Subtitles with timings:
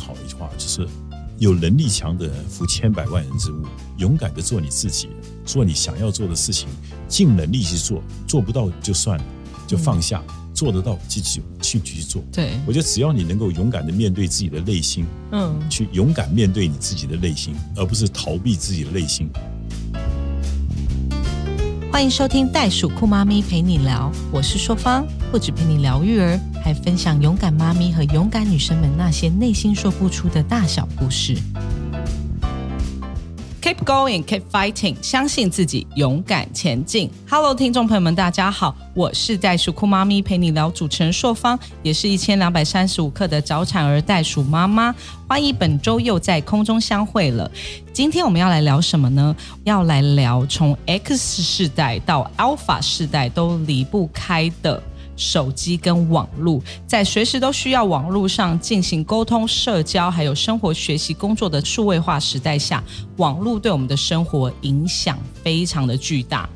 [0.00, 0.88] 好的一句话，就是
[1.38, 3.64] 有能力强的人扶千百万人之物，
[3.98, 5.08] 勇敢的做你自己，
[5.44, 6.68] 做你想要做的事情，
[7.06, 9.24] 尽能力去做，做不到就算了，
[9.66, 10.22] 就放下。
[10.52, 12.22] 做得到，继续去继续做。
[12.30, 19.30] 对我觉得，只要你能够勇敢的面对自己的内心，嗯，去勇敢面对你自己的内心，而不是逃避自己的内心。
[22.00, 31.36] 欢迎收听袋鼠酷妈咪陪你聊，我是硕芳，不止陪你聊育儿，还分享勇敢妈咪和勇敢女生们那些内心说不出的大小故事。
[33.84, 37.10] Going, keep fighting，相信自己，勇敢前进。
[37.28, 44.94] Hello，听众朋友们，大家好，我是袋鼠酷妈咪，陪你聊主持人硕芳，也是一千两百三十五克的早产儿袋鼠妈妈。
[45.26, 47.50] 欢迎本周又在空中相会了。
[47.92, 49.34] 今天我们要来聊什么呢？
[49.64, 54.82] 要来聊从 X 世代到 Alpha 世代都离不开的。
[55.20, 62.82] 手机跟网络，在随时都需要网络上进行沟通、社交，还有生活、学习、工作的数位化时代下，
[63.18, 66.48] 网络对我们的生活影响非常的巨大。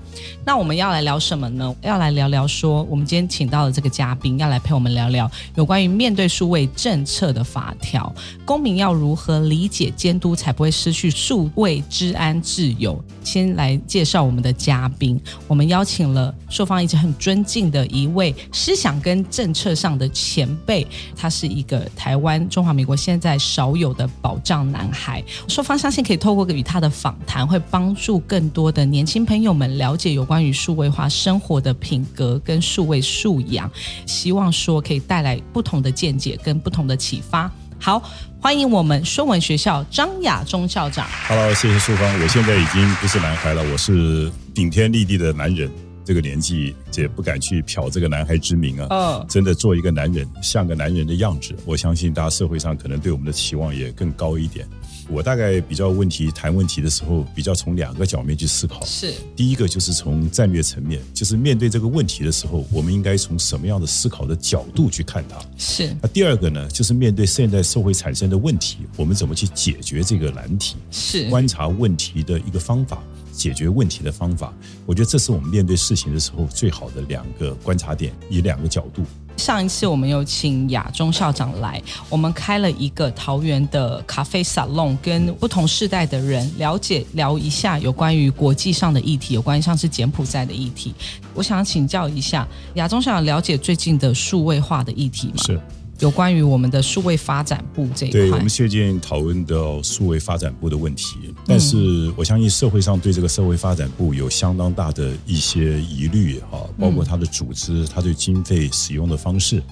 [0.45, 1.75] 那我们要来聊什么呢？
[1.83, 8.13] 要来聊聊说，我们今天请到的这个嘉宾要来陪我们聊聊有关于面对数位政策的法条，
[8.45, 13.03] 公民要如何理解监督，才不会失去数位治安自由。
[13.23, 25.25] 先来介绍我们的嘉宾，我们邀请了受方一直很尊敬的一位思想跟政策上的前辈，他是一个台湾中华民国现在少有的保障男孩。
[25.49, 33.71] 受方相信可以透过与他的访谈，会帮助更多的年轻朋友们了解有关于数位化生活的品格跟数位素养，
[34.07, 37.51] 希望说可以带来不同的见解跟不同的启发。
[37.81, 38.03] 好，
[38.41, 41.07] 欢迎我们说文学校张亚中校长。
[41.27, 42.21] Hello，谢谢淑芳。
[42.21, 45.71] 我现在已经不是男孩了，我是顶天立地的男人。
[46.07, 48.87] 这个年纪也不敢去漂这个男孩之名啊。
[48.91, 51.57] 嗯，真的做一个男人，像个男人的样子。
[51.65, 54.69] 我相信大家社会上可能对我们的期望也更高一点。
[55.09, 58.85] 我大概比较问题谈问题的时候，比较从两个角面去思考。
[58.85, 65.39] 是，第一个就是从战略层面，就是面对这个问题的时候，我们应该从什么样的思考的角度去看它。
[65.57, 65.95] 是。
[66.01, 70.77] 那第二个呢，就是面对现在社会产生的问题，我们怎么去解决这个难题？
[70.91, 71.29] 是。
[71.29, 74.53] 观察问题的一个方法，解决问题的方法，
[74.87, 79.03] 我觉得这是我们面对事情的时候最好的两个观察点，以两个角度。
[79.37, 90.95] 上一次我们有请亚中校长来，我们开了一个桃园的咖啡沙龙，跟不同世代的人了解聊一下有关于国际上的议题，有关于像是柬埔寨的议题。
[91.35, 95.35] 我想请教一下亚中校长，了解最近的数位化的议题吗？
[95.45, 95.61] 是。
[96.05, 101.17] 有关于我们的数位发展部这一块，对我们最近讨论到数位发展部的问题，
[101.47, 109.63] 但是我相信社会上对这个社会发展部有相当大的一些疑虑哈，包括它的组织、它对经费使用的方式。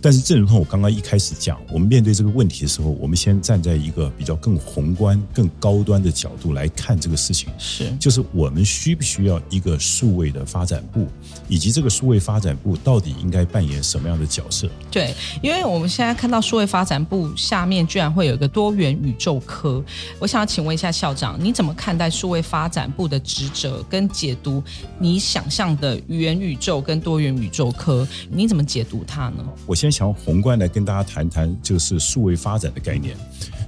[0.00, 7.48] 但是，正如同我刚刚一开始讲，我们面对这个问题的时候，我们先站在一个比较更宏观、更高端的角度来看这个事情。
[7.58, 11.08] 是，就是我们需不需要一个数位的发展部，
[11.48, 14.68] 以及这个数位发展部到底应该扮演什么样的角色？
[14.88, 19.82] 对，因为我们现在看到数位发展部下面居然会有一个多元宇宙科，
[20.20, 24.62] 我想要请问一下校长，你怎么看待数位发展部的职责跟解读？
[25.00, 29.44] 你想象的元宇宙跟多元宇宙科，你怎么解读它呢？
[29.66, 29.87] 我先。
[29.90, 33.16] 从宏观来跟大家谈谈，就是数位发展的概念。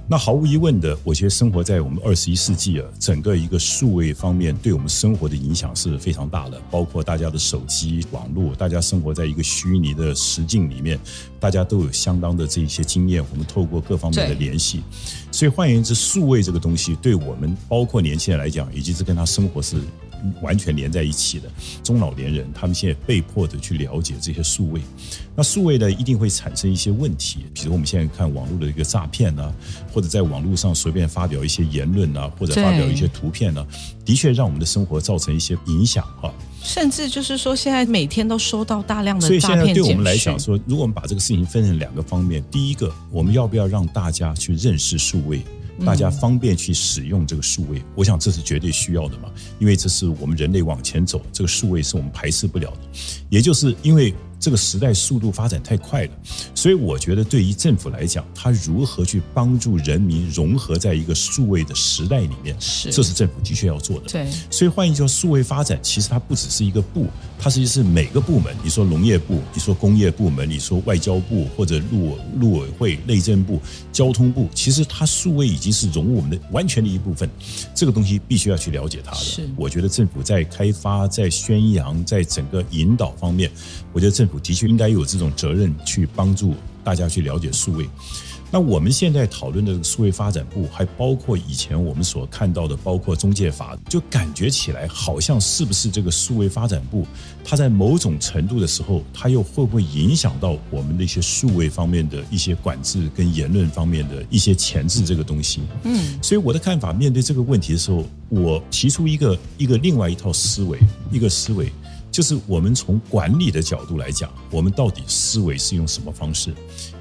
[0.07, 6.61] 那毫无疑问的，我觉得生活在我们二十一世纪啊，整个一个数位方面对我们生活的影响是非常大的。
[6.69, 10.99] 包括大家的手机、网络，大家生活在一个虚拟的实境里面，
[11.39, 13.23] 大家都有相当的这一些经验。
[13.31, 14.81] 我们透过各方面的联系，
[15.31, 19.81] 所以换言之，数位这个东西对我们，包括年轻人来讲，以及是跟他生活是。
[20.41, 21.49] 完全连在一起的
[21.83, 24.81] 中老年人，他们现在被迫的去了解这些数位，
[25.35, 29.53] 那数位呢一定会产生一些问题，比如我们现在看网络的一个诈骗呢，
[29.93, 33.65] 或者在网络上随便发表一些言论啊，或者发表一些图片呢，
[34.05, 36.33] 的确让我们的生活造成一些影响哈。
[36.63, 45.41] 甚至就是说，现在每天都收到大量的所以现在对我们来讲说，如果我们把这个事情分成两个方面，第一个，我们要不要让大家去认识数位？
[45.85, 49.29] 大家方便去使用这个数位，我想这是绝对需要的嘛，
[49.59, 52.79] 因为这是我们人类往前走，这个数位是我们排斥不了的，
[53.29, 54.13] 也就是因为。
[54.41, 56.11] 这个时代速度发展太快了，
[56.55, 64.09] 所以我觉得对于政府来讲，它如何去帮助人民融合在一个数位的时代里面，是这是政府的确要做的。
[64.09, 67.05] 对，所以换一句话，数位发展其实它不只是一个部，
[67.37, 68.51] 它实际是每个部门。
[68.63, 73.61] 你说农业部，你说工业部门，你说外交部或者陆陆委会、内政部、
[73.91, 77.29] 交通部，其实它数位已经是融入我们的完全的一部分。
[77.75, 79.17] 这个东西必须要去了解它的。
[79.17, 83.51] 是，我觉得政府在开发、在宣扬、在整个引导方面，
[83.93, 86.53] 我觉得政府的确应该有这种责任去帮助
[86.83, 87.87] 大家去了解数位。
[88.53, 97.07] 那我们现在讨论的这个数位发展部，还包括以前我们所看到的，包括中介法，就感觉起来好像是不是这个数位发展部，
[97.45, 105.61] 它在某种程度的时候，它又会不会影响到我们的一些数位方面的一些管制跟言论方面的一些前置这个东西？
[105.83, 110.77] 嗯，所以我的看法，面对这个问题的时候，我提出一个一个另外一套思维，
[111.09, 111.71] 一个思维。
[112.11, 116.53] 就是我们从管理的角度来讲，我们到底思维是用什么方式？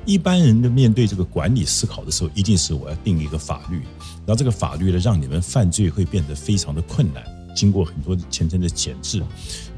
[0.07, 3.81] 一般人的面对这个管理思考的时候，一定是我要定一个法律，
[4.25, 7.25] 然后这个法律呢，让你们犯罪会变得非常的困难，
[7.57, 9.21] 经过很多层层的检制。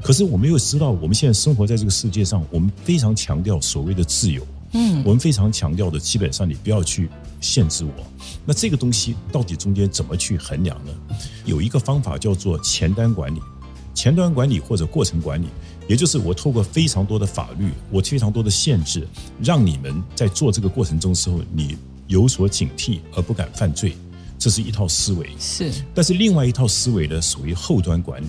[0.03, 7.09] 可是我们又知道，我们现在生活在这个世界上，我们非常强调所谓的自由，嗯，我们非常强调的，基本上你不要去
[7.41, 7.91] 限制我。
[8.45, 10.91] 那这个东西到底中间怎么去衡量呢？
[11.45, 13.41] 有一个方法叫做前端管理。
[14.03, 15.45] 前端管理或者过程管理，
[15.87, 19.07] 也就是我透过非常多的法律，我非常多的限制，
[19.41, 21.77] 让你们在做这个过程中时候，你
[22.07, 23.95] 有所警惕而不敢犯罪，
[24.37, 25.29] 这是一套思维。
[25.39, 28.27] 是，但是另外一套思维呢，属于后端管理。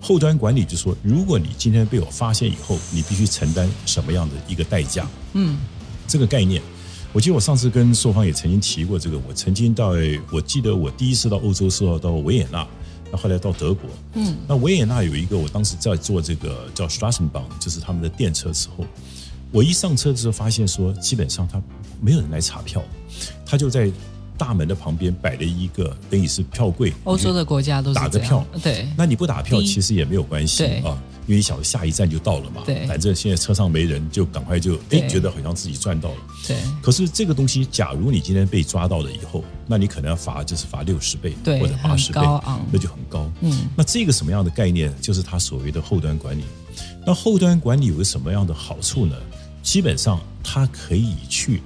[0.00, 5.08] 后端管理就说，如果你今天被我发现以后，你必须承担什么样的一个代价？
[5.34, 5.56] 嗯，
[6.08, 6.60] 这个概念，
[7.12, 9.16] 我记得我上次跟硕方也曾经提过这个。
[9.28, 9.92] 我曾经到，
[10.32, 12.66] 我记得我第一次到欧洲时候到维也纳。
[13.12, 18.86] 那后来到德国，嗯，那维也纳有一个，我当时在做这个叫 Straßenbahn，就是他们的电车时候，
[19.50, 21.60] 我一上车的时候发现说，基本上他
[22.00, 22.82] 没有人来查票，
[23.44, 23.92] 他就在
[24.38, 26.90] 大门的旁边摆了一个等于是票柜。
[27.04, 30.98] 欧洲的国家都是打着票，对，那你不打票其实也没有关系啊。
[31.26, 36.16] 因为你晓得下一站就到了嘛，对，反正现在车上没人，就赶快就哎，觉得好像自己赚到了。
[36.46, 36.56] 对。
[36.82, 42.20] 可是这个东西，假如你今天被抓到了以后，那你可能要罚，就是罚六十倍或者八十倍，
[42.70, 43.30] 那就很高。
[43.40, 43.68] 嗯。
[43.76, 44.92] 那这个什么样的概念？
[45.00, 46.42] 就是他所谓的后端管理。
[47.06, 49.16] 那后端管理有个什么样的好处呢？
[49.62, 51.62] 基本上它可以去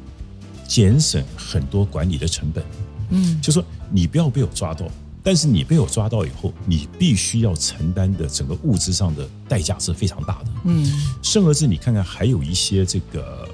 [0.68, 2.62] 减省很多管理的成本。
[3.10, 3.40] 嗯。
[3.40, 4.86] 就说你不要被我抓到。
[5.26, 10.50] 但是你被我抓到以后，你必须要承担的整个物质上的代价是非常大的。
[10.66, 10.86] 嗯，
[11.20, 13.48] 甚而至你看看，还有一些这个，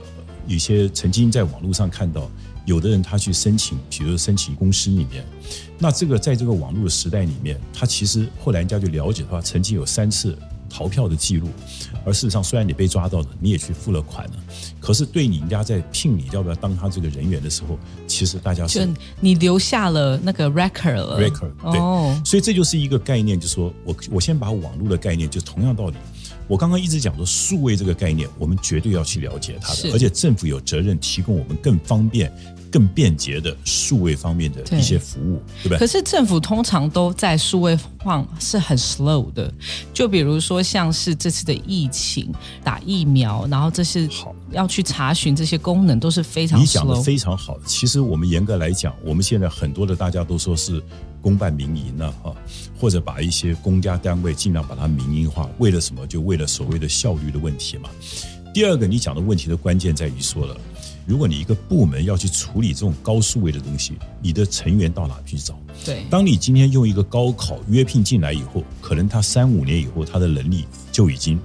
[0.46, 2.30] 有些曾经在网络上看到，
[2.66, 5.24] 有的人他去申请，比如申请公司里面，
[5.78, 10.36] 那这个在这个网络的时代里面，他其实后来人家就了解的话，曾经有三次。
[10.72, 11.48] 逃票的记录，
[12.02, 14.32] 而事实上，虽然你被抓到了，你也去付了款了，
[14.80, 18.88] 可是对你人家在聘你要不要当他这个人员的时候，其实大家是
[19.20, 25.96] 你留下了那个 record 了，record 对，所以这就是一个概念，就是说我我先把网络的概念，就同样道理，
[26.48, 32.32] 我刚刚一直讲说数位这个概念，我们绝对要去了解它的，而且政府有责任提供我们更方便。
[32.72, 35.78] 更便捷的数位方面的一些服务，对不对？
[35.78, 39.52] 可是政府通常都在数位化是很 slow 的，
[39.92, 42.32] 就比如说像是这次的疫情
[42.64, 46.58] 打疫苗，然后这是好要去查询这些功能都是非常。
[46.58, 47.58] 你讲的非常好。
[47.66, 50.82] 其实我们严格来讲，我们现在很多的大家都说是
[51.20, 52.34] 公办民营呢，哈，
[52.80, 56.06] 或者把一些公家单位尽量把它民营化，为了什么？
[56.06, 57.90] 就为了所谓的效率的问题嘛。
[58.54, 60.56] 第二个，你讲的问题的关键在于说了。
[61.06, 65.58] 如果你一个部门要去处理这种高数位的东西，你的成员到哪去找？
[65.84, 71.38] 对，当你今天用一个高考约聘进来以后，可能他三五年以后，他的能力就已经。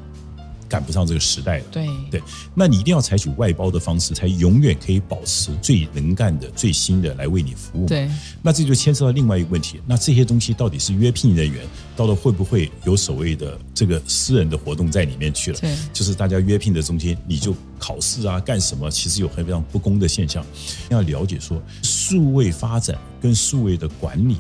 [0.70, 2.22] 赶不上这个时代了，对对，
[2.54, 7.88] 那你一定要采取外包的方式，才永远可以保持最能干的、最新的来为你服务。
[7.88, 11.66] 对，那这就牵涉到另外一个问题，那这些东西到底是约聘人员，
[11.98, 15.60] 到了会不会有所谓的这个私人的活动在里面去了？
[15.60, 18.90] 对，就是大家约聘的中间，你就考试啊，干什么？
[18.92, 20.46] 其实有很非常不公的现象。
[20.90, 24.38] 要了解说，数位发展跟数位的管理。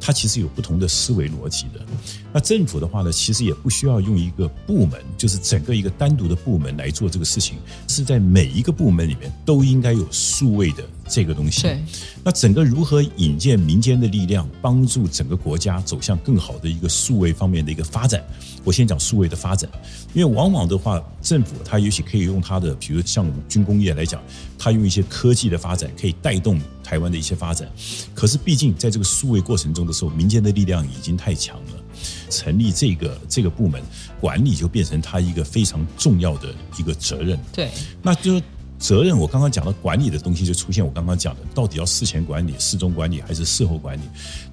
[0.00, 1.84] 它其实有不同的思维逻辑的。
[2.32, 11.62] 那政府的话呢，其实也不需要用一个部门，就是整个一个单独的部门来做这个事情，是在每一个部门里面都应该有数位的这个东西。
[11.62, 11.78] 对。
[12.24, 18.22] 那整个如何引荐民间的力量，帮助整个国家走向更好的一个数位方面的一个发展？
[18.64, 19.70] 我先讲数位的发展，
[20.12, 24.20] 因为往往的话，政府它也许可以用它的，比如像军工业来讲，
[24.58, 27.70] 它用一些科技的发展可以带动台湾的一些发展。
[28.12, 31.82] 可是毕竟在这个数位过程中的时候，民间的力量已经太强了，
[32.28, 33.80] 成立这个这个部门
[34.20, 37.38] 管理就变成他一个非常重要的一个责任。
[37.52, 37.70] 对，
[38.02, 38.42] 那就。
[38.78, 40.84] 责任，我刚刚讲的管理的东西就出现。
[40.84, 44.02] 我刚刚讲的，到底要事前管理、事中管理还是事后管理？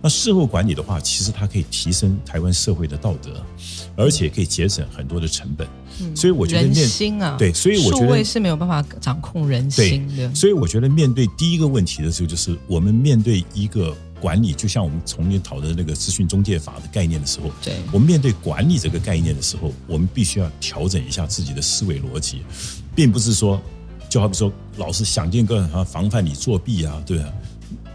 [0.01, 3.43] 那事后管理的话，其实它可以提升台湾社会的道德，
[3.97, 5.67] 而且可以节省很多的成本。
[6.15, 10.33] 所以我觉得人心啊，对，所以我觉得是没有办法掌控人心的。
[10.33, 22.41] 所以我觉得面对第一个问题的时候，就是我们面对一个管理，就像我们从前讨论那个资讯中介法的概念的时候，对我们面对管理这个概念的时候，我们必须要调整一下自己的思维逻辑，
[22.95, 23.61] 并不是说。
[24.13, 27.33] 就好比说，老师想尽各种方法防范你作弊啊，对啊？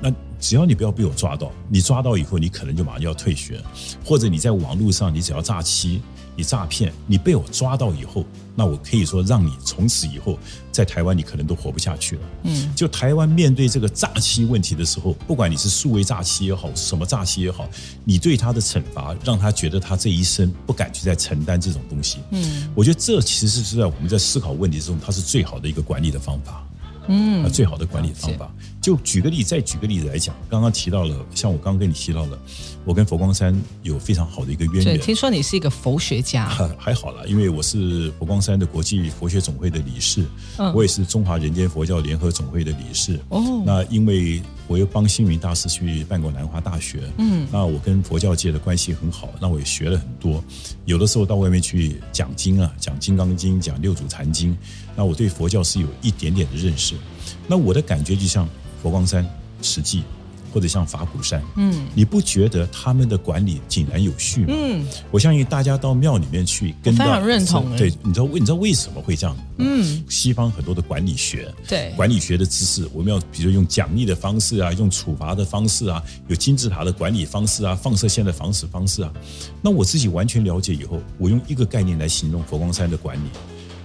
[0.00, 3.62] 那只要你不要被我抓到，你抓到以后，你可能就马上要退学，
[4.04, 6.02] 或者你在网络上你只要诈欺、
[6.38, 10.38] 你诈骗，你被我抓到以后，那我可以说让你从此以后
[10.70, 12.22] 在台湾你可能都活不下去了。
[12.44, 17.68] 嗯，就台湾面对这个诈欺问题的时候，不管你是数位诈欺也好，什么诈欺也好，
[18.04, 22.18] 你对他的惩罚让他觉得他这一生不敢去再承担这种东西。
[22.30, 26.64] 嗯，我觉得这其实是在我们在思考问题之中，它是最好的一个管理的方法。
[27.10, 28.48] 嗯，最好的管理方法。
[28.82, 32.38] 就举个例，再举个例子来讲，刚刚提到了，像我刚刚跟你提到了，
[32.88, 34.98] 我跟佛光山有非常好的一个渊源。
[34.98, 36.48] 听说你是一个佛学家，
[36.80, 40.24] 还好啦，因为我是佛光山的国际佛学总会的理事，
[40.74, 43.20] 我也是中华人间佛教联合总会的理事。
[43.28, 50.42] 哦，那因为我又帮星云大师去办过南华大学，嗯，那我跟佛教界的关系很好，那我也学了很多。
[50.86, 54.52] 有的时候到外面去讲经啊，讲《金刚经》，讲《六祖坛经》。
[54.96, 56.94] 那我对佛教是有一点点的认识，
[57.46, 58.48] 那我的感觉就像
[58.82, 59.28] 佛光山、
[59.60, 60.04] 慈济，
[60.52, 64.48] 或者像法鼓山，嗯，你不觉得他们的管理井然有序吗？
[64.50, 67.76] 嗯，我相信大家到庙里面去，跟非常认同。
[67.76, 69.36] 对，你知道为你知道为什么会这样？
[69.58, 79.12] 嗯，西方很多的管理学，对管理学的知识，我们要比如用奖励的方式啊，用处罚的方式啊，有金字塔的管理方式啊，放射线的防止方式啊。
[79.62, 83.28] 那我自己完全了解以后，我用一个概念来形容佛光山的管理。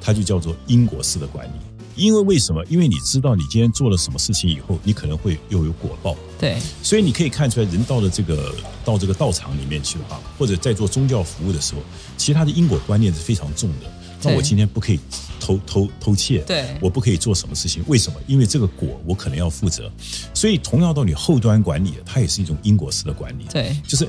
[0.06, 1.52] 它就叫做因果式的管理，
[1.96, 2.64] 因为为什么？
[2.70, 6.16] 因为你知道你今天做了什么事情以后，你可能会又有果报。
[6.40, 11.82] 对，所以你可以看出来，人到了这个到这个道场里面去的话，或者在做宗教服务的时候，
[12.18, 13.92] 其实他的因果观念是非常重的。
[14.26, 15.00] 那我今天不可以
[15.40, 17.84] 偷偷偷窃，对，我不可以做什么事情？
[17.88, 18.18] 为什么？
[18.26, 19.92] 因为这个果我可能要负责。
[20.34, 23.46] 所以同样到你，后端管理它也是一种因果式的管理。
[23.52, 24.08] 对，就是。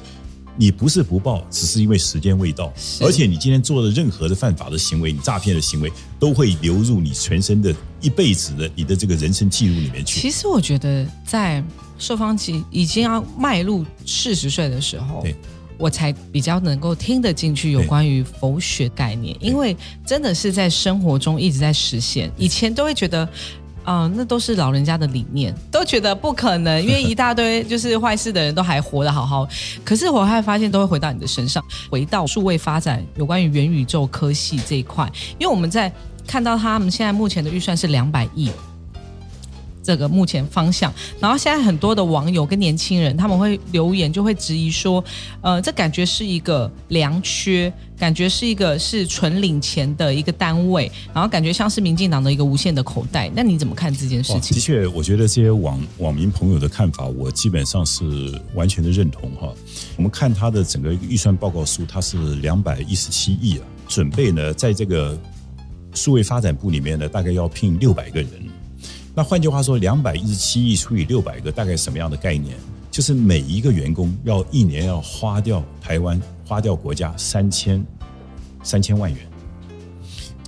[0.56, 2.72] 你不是不报，只是因为时间未到。
[3.00, 10.20] 而且你今天做的任何的犯法的行为，你诈骗的行为，都会流入你全身的一辈子的你的这个人生记录里面去。
[10.20, 11.62] 其实我觉得，在
[11.98, 15.24] 受方期已经要迈入四十岁的时候，
[15.76, 22.30] 我才比较能够听得进去有关于佛学概念，因为真的是在生活中一直在实现。
[22.36, 23.28] 以前都会觉得。
[23.84, 29.46] 啊，那都是老人家的理念，都觉得不可能，因为一大堆就是坏事的人都还活得好好。
[29.84, 35.92] 可是我还发现，都会回到你的身上，回到数位发展有关于元宇宙科系这一块，因为我们在
[36.26, 38.50] 看到他们现在目前的预算是两百亿。
[39.84, 45.04] 这个目前方向，然后现在很多的网友跟年轻人，他们会留言，就会质疑说，
[45.42, 53.30] 呃，这感觉是一个良缺，感觉是一个是纯领钱的一个单位，然后感觉像是民进党的一个无限的口袋。
[53.34, 54.56] 那你怎么看这件事情？
[54.56, 58.04] 的确，我觉得这些网网民朋友的看法，我基本上是
[58.54, 59.52] 完全的认同哈。
[59.98, 65.18] 我们看他的整个预算报告书，它是两百一十七亿啊，准备呢，在这个
[65.92, 68.30] 数位发展部里面呢，大概要聘六百个人。
[69.16, 72.56] 那换句话说，两百一十七亿除以六百个，大概什么样的概念？
[72.90, 77.84] 就是每一个员工要一年要花掉台湾花掉国家三千
[78.64, 79.20] 三千万元。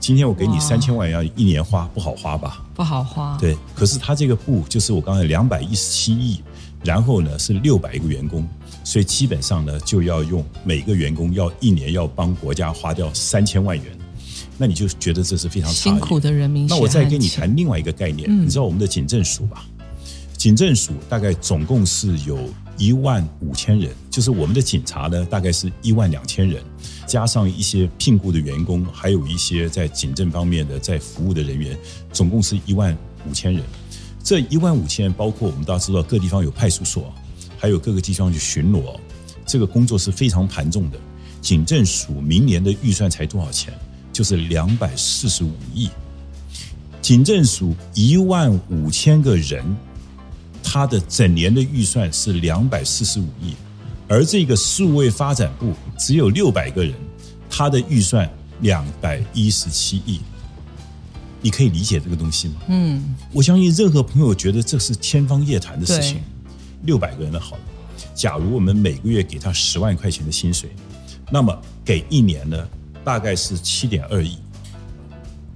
[0.01, 2.65] 今天我给你三千万，要一年花不好花吧？
[2.75, 3.37] 不好花。
[3.41, 6.43] 对，可是他这个部就是我刚才两百一十七亿，
[6.83, 8.45] 然后呢是六百个员工，
[8.83, 13.87] 所以基本上呢就要用每个员工要一年要帮国家花掉三千万元。
[14.59, 16.67] 那你就觉得这是非常辛苦的人民。
[16.67, 19.65] 那我再跟你谈另外一个概念，你知道我们的警政署吧？
[20.37, 22.39] 警政署大概总共是有
[22.77, 26.63] 一万五千人，就是我们的警察呢，大概是一万两千人，
[27.07, 31.77] 加上一些聘雇的员工，还有一些在警政方面的在服务的人员，
[32.13, 32.97] 总共是一万
[33.29, 33.63] 五千人。
[34.23, 37.13] 这一万五千人包括我们大家知道各地方有派出所，
[37.57, 38.99] 还有各个地方去巡逻，
[39.47, 40.99] 这个工作是非常繁重的。
[41.41, 43.73] 警政署明年的预算才多少钱？
[44.17, 45.91] 就是两百四十五亿，
[47.03, 49.63] 警政署一万五千个人，
[50.63, 53.53] 他的整年的预算是两百四十五亿，
[54.09, 56.95] 而这个数位发展部只有六百个人，
[57.51, 58.27] 他的预算
[58.63, 60.23] 两百一十七亿，
[61.43, 62.55] 你可以理解这个东西吗？
[62.69, 66.23] 嗯，我相信任何朋友觉得这是天方夜谭的事情。
[66.85, 67.59] 六百个人的好，
[68.15, 70.71] 假如我们每个月给他十万块钱的薪水，
[71.31, 71.55] 那么
[71.85, 72.67] 给一年呢？
[73.07, 74.37] 大概是七点二亿，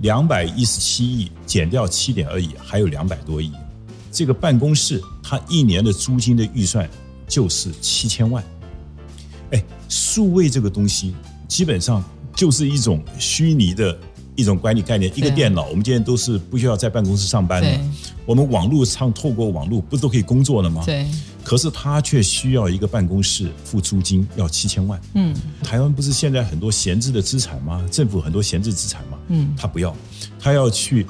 [0.02, 3.50] 两百一十七亿减掉七点二亿，还有两百多亿。
[4.12, 6.88] 这个办公室它一年的租金的预算
[7.26, 8.44] 就是七千万。
[9.50, 11.16] 哎，数位这个东西
[11.48, 12.04] 基本上
[12.36, 13.98] 就是一种虚拟的
[14.40, 15.12] 一种管理概念。
[15.16, 17.80] 一个电脑，我们今天都是不需要在办公室上班的，
[18.24, 20.82] 我们网络上透过网络不都可以工作了吗？
[20.86, 21.06] 对。
[21.42, 25.00] 可是他却需要一个办公室付租金要七千万。
[25.14, 27.82] 嗯，台湾不是现在很多闲置的资产吗？
[27.90, 29.18] 政府很多闲置资产吗？
[29.28, 29.96] 嗯，他不要，
[30.38, 31.06] 他要去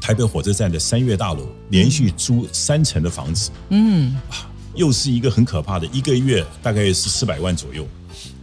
[0.00, 7.86] 台北火车站的三月大楼，连续租三层的房子，嗯，啊又是一个很可怕的，一个月大概是四百万左右。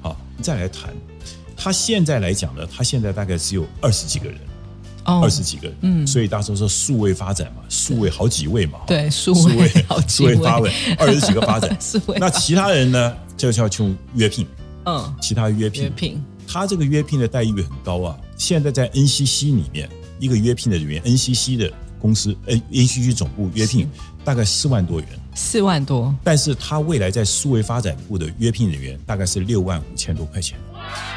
[0.02, 0.94] 好，再来谈，
[1.62, 4.40] 他现在来讲呢，他现在大概只有二十几个人，
[5.04, 5.20] 哦。
[5.22, 11.78] 二十几个人，嗯，所以大家都说数位发展嘛，数位好几位嘛，对数数位好几数位位发展， 二十几个发展。
[11.82, 14.48] 数位，那其他人呢，就要去约聘，
[14.86, 18.18] 嗯，其他约聘，约聘，他这个约聘的待遇很高啊。
[18.38, 23.90] 现在在 NCC 里面，一个约聘的人员，NCC 的公司，呃，NCC 总部约聘
[24.24, 30.58] 大概四万多元，四万多，但是他未来在数位发展部的约聘人员大概是六万五千多块钱，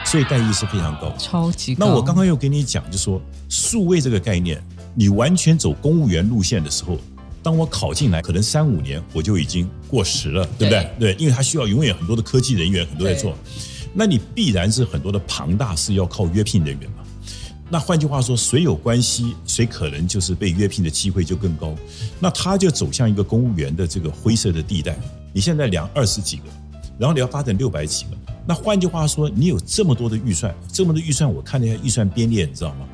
[0.05, 1.13] 所以待遇是非常高。
[1.19, 1.87] 超级高。
[1.87, 4.63] 那我刚刚又跟你讲，就说数位这个概念，
[4.95, 6.99] 你完全走公务员路线的时候，
[7.43, 10.91] 当我考进来，可能三五年我就已经过时了，对不对？
[10.99, 13.37] 对，因为它需要永远很多的科技人员，很多在做，
[13.95, 16.97] 那你必然是很多的庞大是要靠约聘人员嘛。
[17.71, 21.75] 那换句话说，谁有关系，谁可能就是被约聘的机会就更高。
[22.21, 24.95] 那他就走向一个公务员的这个灰色的地带。
[25.33, 26.43] 你现在两二十几个，
[27.03, 28.11] 然后你要发展六百几个。
[28.47, 32.87] 那换句话说，你有这么多的预算，这么多预算，我看了一下预算编列，你知道吗？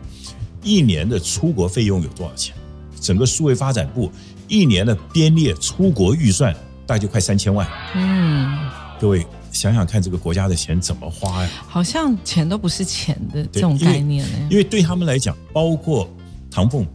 [0.62, 2.56] 一年的出国费用有多少钱？
[2.98, 4.10] 整个数位发展部
[4.48, 6.54] 一年的编列出国预算
[6.86, 7.68] 大概就快三千万。
[7.94, 8.58] 嗯，
[8.98, 11.50] 各位想想看，这个国家的钱怎么花呀？
[11.68, 14.48] 好像钱都不是钱的这种概念呢。
[14.50, 16.08] 因为对他们来讲，包括
[16.50, 16.86] 唐凤，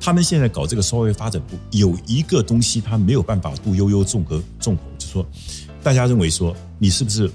[0.00, 5.26] 他们现在搞这个数位发展部，有一个东西他没有办法度悠悠众和众口，就说
[5.82, 7.30] 大家认为说你是不是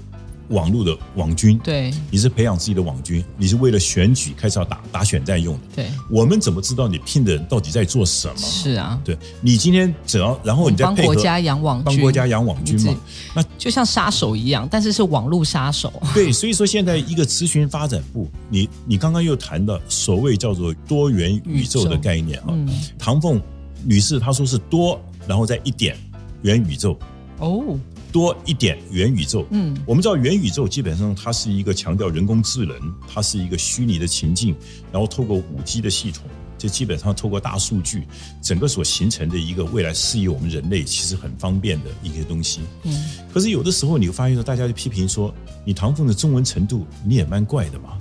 [0.50, 1.58] 网络的网军？
[1.58, 5.60] 对你是培养自己的网军，你是为了选举开始要打打选战用的。
[5.74, 8.36] 对，我们怎么知道你聘的人到底在做什么？
[8.36, 12.96] 是啊，对你今天只要，然后你再配合帮国家养网军，帮国家养网军嘛？
[13.34, 15.92] 那就像杀手一样，但是是网络杀手。
[16.14, 22.46] 对，所以说现在一个咨询发展部，你你刚刚又谈到所谓叫做多元宇宙的概念啊。
[22.50, 23.42] 嗯，唐凤
[23.84, 25.96] 女士她说是多，然后再一点
[26.42, 26.96] 元宇宙，
[27.40, 27.76] 哦，
[28.16, 29.44] 多一点元宇宙。
[29.50, 32.74] 嗯，我们知道元宇宙基本上它是一个强调人工智能，
[33.06, 34.56] 它是一个虚拟的情境，
[34.90, 36.22] 然后透过五 G 的系统，
[36.56, 38.04] 就基本上透过大数据，
[38.40, 42.62] 整个所形成的一个未来适应我们人类其实很方便的一些东西。
[42.84, 45.30] 嗯，可是有的时候你会发现说，大家就批评说，
[45.62, 47.98] 你唐凤的中文程度你也蛮怪的嘛，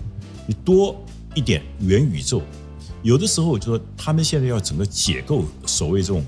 [0.47, 0.95] 你多
[1.33, 2.41] 一点元宇宙，
[3.03, 6.23] 有的时候就说他们现在要整个解构所谓这种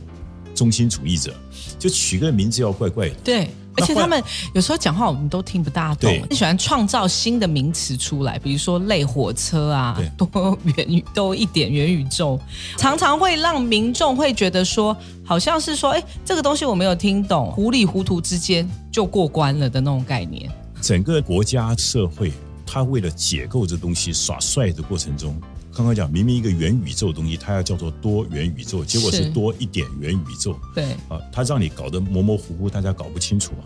[0.54, 1.34] 中心主义者，
[1.80, 3.16] 就取个名字要怪怪的。
[3.24, 3.48] 对。
[3.78, 4.22] 而且他们
[4.54, 12.40] 有时候讲话我们都听不大懂对，很喜欢创造新的名词出来，比如说类火车啊对，多元宇多一点元宇宙，
[12.78, 20.50] 常常会让民众会觉得说，好像是说，哎，这个东西我没有听懂，糊里糊涂之间就过关了的那种概念。
[20.82, 22.32] 整个国家社会，
[22.66, 25.40] 它为了解构这东西耍帅的过程中，
[25.78, 30.60] 刚刚讲明明一个元宇宙的东西，它要叫做多元宇宙，结果是是多一点元宇宙。
[30.74, 33.60] 对，啊，它让你搞得模模糊糊，大家搞不清楚嘛。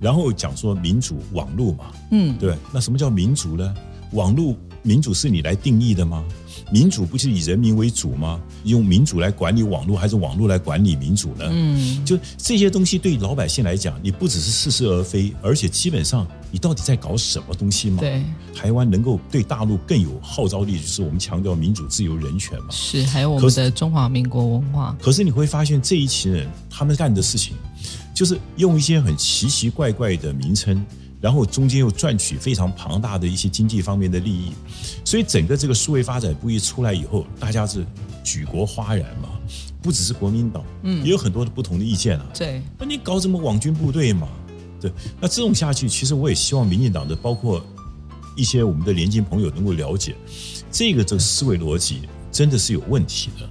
[0.00, 3.74] 然后讲说民主网络嘛，嗯，对，那什么叫民主呢？
[4.12, 6.24] 网络民主是你来定义的吗？
[6.70, 8.38] 民主不是以人民为主吗？
[8.64, 11.48] 用民主来管理网络，还是网络来管理民主呢？
[11.50, 18.00] 嗯，就这些东西对老百姓来讲，你不只是似是而非，而且基本上你到底在搞什么东西嘛？
[18.00, 18.22] 对，
[18.54, 22.66] 台湾能够对大陆更有号召力，就是我们强调民主、自由、人权嘛。
[22.70, 27.56] 是，还有我们的中华民国文化，可是你会发现这一群人他们干的事情，
[28.14, 30.84] 就是用一些很奇奇怪怪的名称，
[31.20, 34.52] 然后中间又赚取非常庞大的一些经济方面的利益，
[35.04, 37.84] 所以整个这个数位发展部一出来以后，大家是
[38.22, 39.28] 举国哗然嘛，
[39.82, 42.26] 不只是国民党，嗯，也有很多的不同的意见啊。
[42.34, 44.28] 对，那你搞什么网军部队嘛？
[44.80, 47.60] 对，那这种下去，其实我也希望民进党的包括
[48.36, 50.14] 一些我们的年轻朋友能够了解，
[50.70, 53.48] 这个这个思维逻辑真的是有问题的。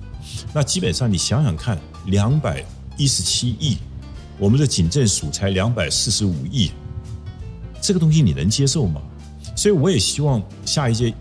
[0.53, 2.63] 那基本上你想想看，两百
[2.95, 3.77] 一十七亿，
[4.39, 6.71] 我们的警政署才两百四十五亿，
[7.87, 9.01] 这个东西你能接受吗？
[9.55, 11.13] 所以我也希望下一届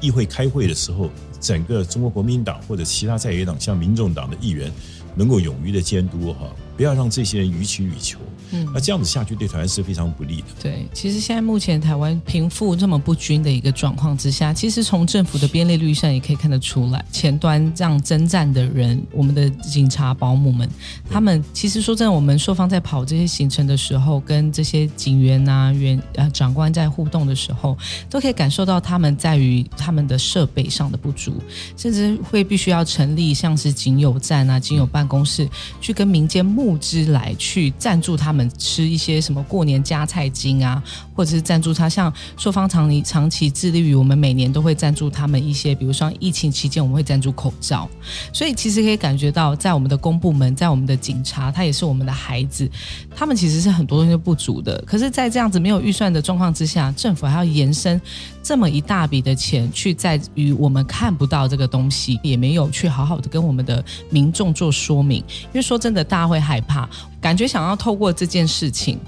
[0.00, 4.70] 议会开会的时候，整个中国国民党或者其他在野党，像民众党的议员，
[5.16, 8.18] 能够勇于的监督哈，不要让这些人予取予求。
[8.54, 10.44] 嗯那这样子下去对台湾是非常不利的。
[10.62, 20.68] 对，其实现在目前台湾贫富这么不均的一个状况之下，其实从政府的编列率上也可以看得出来，前端这样征战的人，我们的警察保姆们，
[21.10, 27.76] 他们其实说真的，我们硕方在跑这些行程的时候，跟这些警员啊、员啊长官在互动的时候，
[28.10, 31.34] 都可以感受到他们在于他们的设备上的不足，
[31.74, 35.48] 甚至会必须要成立像是警友站啊、警友办公室，
[35.80, 40.80] 去跟民间募资来去赞助他们吃一些什么过年加菜金啊，
[41.12, 47.88] 或者是赞助他，像朔方长里长期致力于我们每年都会赞助他们一些，比如说疫情期间我们会赞助口罩，
[48.32, 52.70] 所以其实可以感觉到，在我们的公部门，在我们的警察，他也是我们的孩子，
[53.16, 54.80] 他们其实是很多东西不足的。
[54.86, 58.00] 可是，在这样子没有预算的状况之下，政府还要延伸
[58.42, 65.18] 这么一大笔的钱去在于我们看不到这个东西，也没有去好好的跟我们的民众做说明。
[65.18, 66.88] 因为说真的，大家会害怕，
[67.20, 68.98] 感觉想要透过这件事情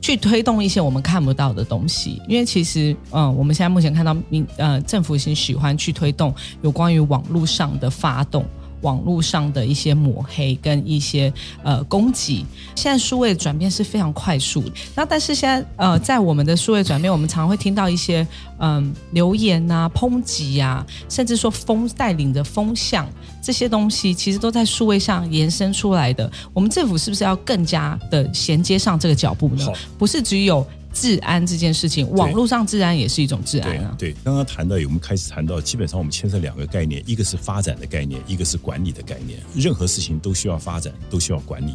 [0.00, 2.20] 去推动一些我们看不到的东西。
[2.26, 8.44] 因为其实，嗯，我们现在目前看到民呃政府已经喜欢去推动有关于网络上的发动。
[8.82, 12.44] 网络上的一些抹黑跟一些呃攻击，
[12.76, 14.62] 现在数位转变是非常快速。
[14.94, 18.26] 那但是现在呃，在我们的数位转变，我们常会听到一些
[18.58, 23.08] 嗯留言啊、抨击啊，甚至说风带领的风向
[23.42, 26.30] 这些东西，其实都在数位上延伸出来的。
[26.52, 29.66] 我们政府是不是要更加的衔接上这个脚步呢？
[29.98, 30.66] 不是只有。
[30.92, 33.94] 治安这件事情，网络上治安也是一种治安啊。
[33.98, 39.40] 对，刚刚谈到，我们开始谈到，基本上我们牵涉两个概念，一个是发展的概念，一个是管理的概念。
[39.54, 41.74] 任何事情都需要发展，都需要管理。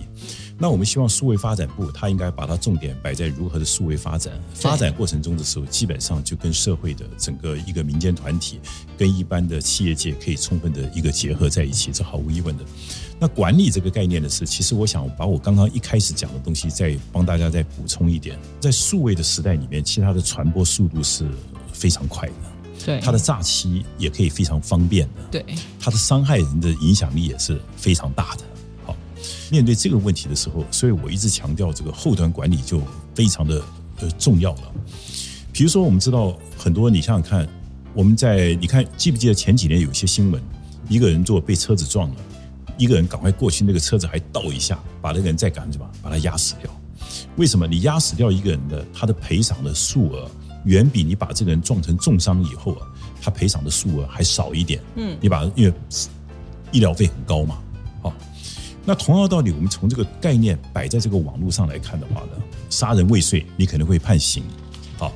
[0.59, 4.33] 那我们希望数位发展部，它应该把它重点摆在如何的数位发展。
[4.53, 8.59] 发展过程中的时候，基本上就跟社会的整个一个民间团体，
[8.97, 12.63] 跟一般的企业界可以充分的一个结合在一起，这毫无疑问的。
[13.19, 21.27] 那管理这个概念的是，其实我想把我刚刚一开始讲的东西再帮大家再补充一点，在数位的时代里面，其实它的传播速度是
[21.73, 22.33] 非常快的，
[22.85, 25.45] 对，它的诈欺也可以非常方便的，对，
[25.79, 28.43] 它的伤害人的影响力也是非常大的。
[28.85, 28.95] 好，
[29.49, 32.79] 面对这个问题的时候，所以我一直强调这个后端管理就
[33.15, 33.63] 非常的
[33.99, 34.71] 呃重要了。
[35.51, 37.49] 比如说，我们知道很多，你想想看，
[37.95, 40.39] 我们在你看记不记得前几年有一些新闻，
[40.87, 42.15] 一个人做被车子撞了。
[42.77, 46.71] 一个人赶快过去，那个车子还倒一下，把那个人再赶什么，把他压死掉。
[47.35, 47.67] 为什么？
[47.67, 50.29] 你压死掉一个人的，他的赔偿的数额
[50.65, 52.87] 远比你把这个人撞成重伤以后啊，
[53.21, 54.81] 他赔偿的数额还少一点。
[54.95, 55.73] 嗯，你把因为
[56.71, 57.57] 医疗费很高嘛，
[58.01, 58.13] 好。
[58.85, 62.31] 那同样道理，我们从这个概念摆在这个网络上来看的话呢，
[62.69, 64.43] 杀人未遂你可能会判刑，
[64.97, 65.13] 好。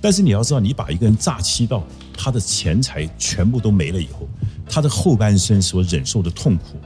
[0.00, 1.84] 但是你要知道，你把一个人诈欺到
[2.16, 4.28] 他的钱财全部都没了以后，
[4.68, 6.78] 他的后半生所忍受的痛苦。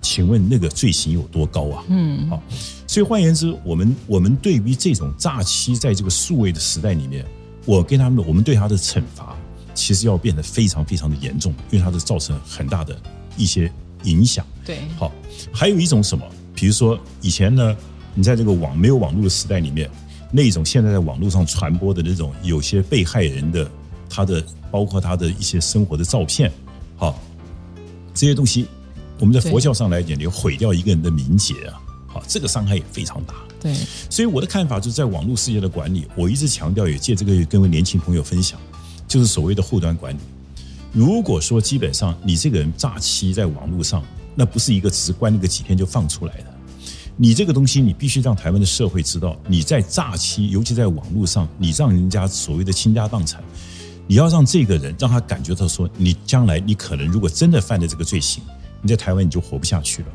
[0.00, 1.84] 请问那个罪行有多高啊？
[1.88, 2.42] 嗯，好，
[2.86, 7.24] 所以换言之，我们我们对于这种诈欺，在这个数位的时代里面，
[7.64, 9.36] 我跟他们，我们对他的惩罚，
[9.74, 12.96] 其实要变得非常非常的严重，因为它是造成很大的
[13.36, 13.70] 一些
[14.04, 14.46] 影响。
[14.64, 15.12] 对，好，
[15.52, 16.24] 还有一种什么？
[16.54, 17.76] 比如说以前呢，
[18.14, 19.90] 你在这个网没有网络的时代里面，
[20.30, 23.70] 那种现在在网络上传播的那种有些被害人的
[24.08, 26.50] 他的，包括他的一些生活的照片，
[26.96, 27.20] 好，
[28.14, 28.66] 这些东西。
[29.18, 33.34] 我们在佛教上来讲，你毁掉一个人的名节啊，好，这个伤害也非常大。
[33.60, 33.74] 对，
[34.08, 38.58] 所以我的看法就是在网络世界的管理，我一直强调，也借这个跟年轻朋友分享，
[39.08, 40.18] 就是所谓的后端管理。
[40.92, 44.02] 如果说基本上你这个人诈欺在网络上，
[44.36, 46.44] 那不是一个只是关那个几天就放出来的，
[47.16, 53.42] 你这个东西你必须让台湾的社会知道，你在诈欺，尤其在网络上，你让人家所谓的倾家荡产，
[54.06, 58.40] 你要让这个人让他感觉到说，你将来你可能如果真的犯了这个罪行。
[58.80, 60.08] 你在台湾你就活不下去了，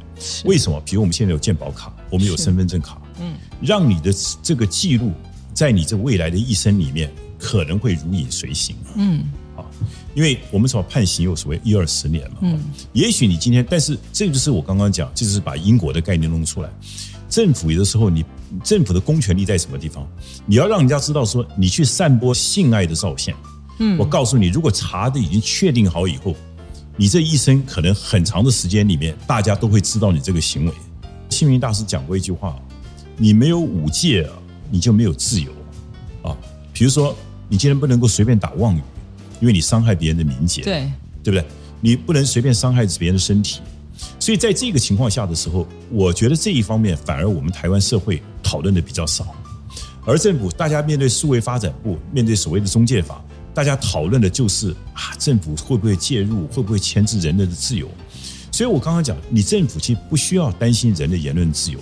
[0.45, 0.81] 为什么？
[0.85, 5.11] 比如我们现在有健保卡，我们有身份证卡，嗯，让你的这个记录
[5.53, 9.25] 在你这未来的一生里面可能会如影随形，嗯，
[9.57, 9.65] 啊，
[10.15, 12.57] 因为我们说判刑有所谓一二十年嘛，嗯，
[12.93, 16.69] 也许你今天，但是这就是我刚刚讲，就是把因果的概念弄出来，
[17.29, 18.23] 政府有的时候你
[18.63, 20.07] 政府的公权力在什么地方？
[20.45, 23.35] 你要让人家知道说你去散播性爱的照片，
[23.79, 26.33] 嗯，我告诉你，如果查的已经确定好以后。
[26.95, 30.71] 你这一生可能很长的时间里面，大家都会知道你这个行为。
[31.29, 32.55] 星云大师讲过一句话
[33.17, 34.29] ：“你没有五戒，
[34.69, 35.51] 你就没有自由。”
[36.21, 36.37] 啊，
[36.71, 37.15] 比如说
[37.49, 38.81] 你今天不能够随便打妄语，
[39.39, 40.91] 因为你伤害别人的名节，对
[41.23, 41.45] 对不对？
[41.81, 43.59] 你不能随便伤害别人的身体。
[44.19, 49.33] 所以在这个情况下的时候，我觉得这一方面反而我们台湾社会讨论的比较少，
[50.05, 53.19] 而政府大家面对数位发展部，面对所谓的中介法。
[53.53, 57.87] 大家讨论的就是啊，政府会不会介入，会不会牵制人的自由？
[58.51, 61.79] 所以我刚刚讲，你政府其实不需要担心人的言论自由，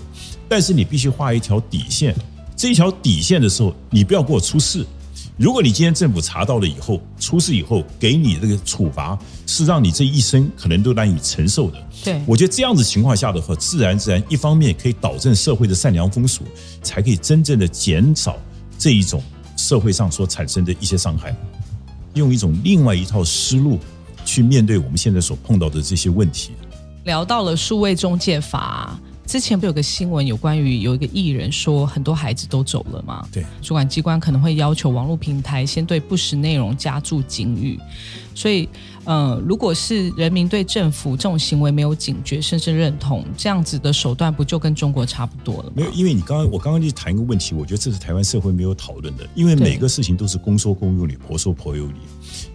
[0.48, 2.16] 但是你必须画一条底线。
[2.56, 4.86] 这一条底线的时候，你不要给我出事。
[5.38, 11.84] 如果你今天政府查到了以后，出事以后给你这个处罚，是让你这一生可能都难以承受的。
[12.04, 16.44] 对我觉得这样子情况下的话，自然自然一方面可以导正社会的善良风俗，
[16.84, 18.38] 才可以真正的减少
[18.78, 19.24] 这一种
[19.58, 21.36] 社会上所产生的一些伤害。
[22.13, 23.80] 用一种另外一套思路
[24.26, 26.52] 去面对我们现在所碰到的这些问题。
[27.06, 29.00] 聊到了数位中介法。
[29.26, 33.26] 之前不有个新闻有关于有一个艺人说很多孩子都走了吗？
[33.32, 37.80] 对，主管机关可能会要求网络平台先对不实内容加注警语，
[38.36, 38.67] 所以。
[39.06, 45.72] 呃，如果是人民对政府这种行为没有警觉，甚至认同，这样子的手段不就跟中国差不多了吗？
[45.76, 51.96] 没有，因为你刚刚我刚刚就谈一个问题，我觉得这是台湾社会没有讨论的，因为每个事情都是公说公有理，婆说婆有理。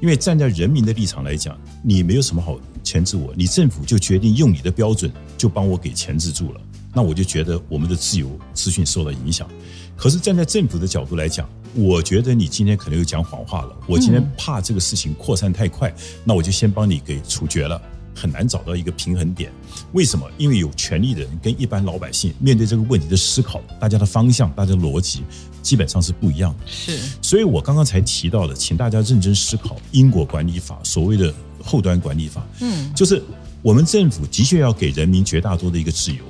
[0.01, 6.61] 因为站在人民的立场来讲，你没有什么好钳制我，你政府就决定用你的标准就帮我给钳制住了，
[6.97, 9.47] 那我就觉得我们的自由资讯受到影响。
[9.95, 13.77] 可是站在政府的角度来讲，我觉得你今天可能又讲谎话了。
[13.87, 17.79] 我今天怕这个事情扩散太快，那我就先帮你给处决了，
[18.15, 19.53] 很难找到一个平衡点。
[19.93, 20.27] 为什么？
[20.39, 25.23] 因为有权利的人跟一般老百姓面对这个问题的思考，大家的方向、大家的逻辑
[25.61, 26.67] 基本上是不一样的。
[26.67, 31.31] 是，所以我刚刚才提到的，请大家认真思考因果管理法，所谓的
[31.63, 32.43] 后端管理法。
[32.61, 33.23] 嗯，就是
[33.61, 36.25] 我们政府的确要给人民绝大多的一个自由，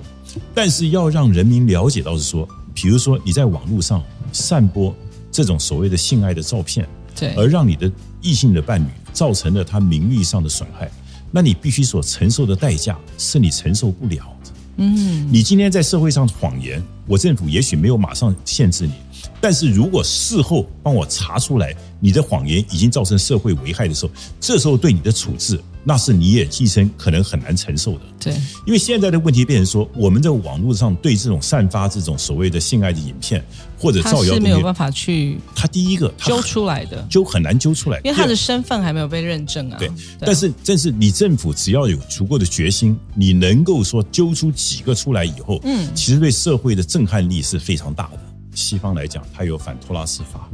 [0.55, 2.49] 但是要让人民了解到是说。
[2.79, 4.95] 比如说，你在网络上散播
[5.33, 6.87] 这种所谓的性爱的照片，
[7.19, 10.91] 对，而让你的异性的伴侣造成了他名誉上的损害，
[11.31, 14.51] 那你必须所承受的代价是你承受不了的。
[14.77, 18.93] 嗯，你今天在社会上谎言，我政府也许没有马上限制你，
[19.41, 25.61] 但是如果事后帮我查出来你的谎言已经造成社会危害的时候，这时候对你的处置。
[25.89, 28.01] 那是你也一生可能很难承受的。
[28.19, 28.35] 对，
[28.67, 33.41] 因为现在的问题变成说，我们在网络上对这种散发这种所谓的性爱的影片
[33.79, 35.39] 或者造谣，是没有办法去。
[35.55, 39.79] 他第一个揪出来的，揪很难揪出来，因为他的身份还没有被认证啊。
[39.79, 48.19] 对，但是正是你政府只要有足够的决心，你能够说揪出几个出来以后，嗯，其实对社会的震撼力是非常大的。
[48.57, 50.49] 西方来讲，它有反托拉斯法。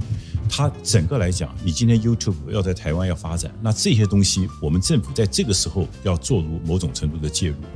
[0.51, 7.69] 它整个来讲，你今天 YouTube 要在台湾要发展，那这些东西我们政府在这个时候要做如某种程度的介入了，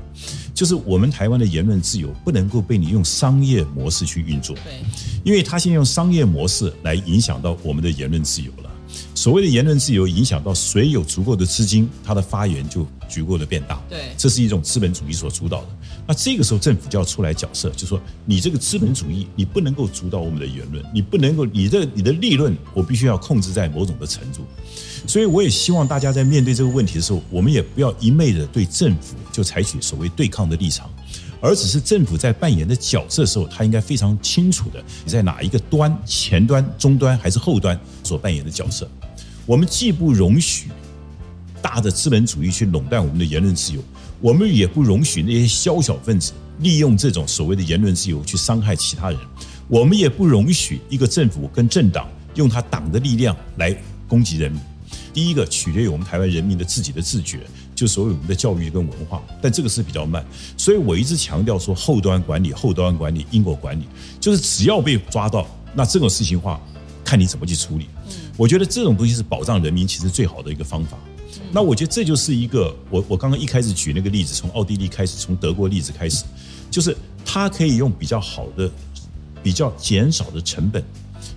[0.52, 4.82] 就是我们台湾的言论自由不能够被你用商业模式去运作，对，
[5.24, 8.70] 因为他现在用商业模式来影响到我们的言论自由了。
[9.14, 15.68] 所谓的言论自由，影响到谁有足够的资金，他的发言就足够的变大，对，这是一种资本主义所主导的。
[16.06, 24.42] 那这个时候，政府就要出来角色，就说你这个资本主义，你不能够主导我们的言论，你不能够，你的你的利润，我必须要控制在某种的程度。
[25.06, 30.90] 所以，我也希望大家在面对这个问题的时候，我们也不要一昧的对政府就采取所谓对抗的立场，
[31.40, 38.88] 而只是政府在扮演的角色的时候，他应该非常清楚的你在哪一个端，前端、中端还是后端所扮演的角色。
[39.44, 40.68] 我们既不容许
[41.62, 43.80] 大的资本主义去垄断我们的言论自由。
[44.20, 49.18] 我们也不容许那些宵小分子利用这种所谓的言论自由去伤害其他人。
[49.68, 53.76] 我们也不容许一个政府跟政党用他党的力量来
[54.08, 54.60] 攻击人民。
[55.12, 57.40] 第一个取决于我们台湾人民的自己的自觉，
[57.74, 59.22] 就所谓我们的教育跟文化。
[59.42, 60.24] 但这个是比较慢，
[60.56, 63.84] 所以我一直强调说后端管理、后端管理、因果管理，
[64.20, 66.60] 就是只要被抓到，那这种事情话，
[67.02, 67.86] 看你怎么去处理。
[68.36, 70.96] 我觉得这种东西是保障人民其实最好的一个方法。
[71.52, 76.24] 那我觉得这就是一个我我刚刚一开始举那个例子，从奥地利开始，从德国例子开始，
[76.70, 78.70] 就是它可以用比较好的、
[79.42, 80.82] 比较减少的成本，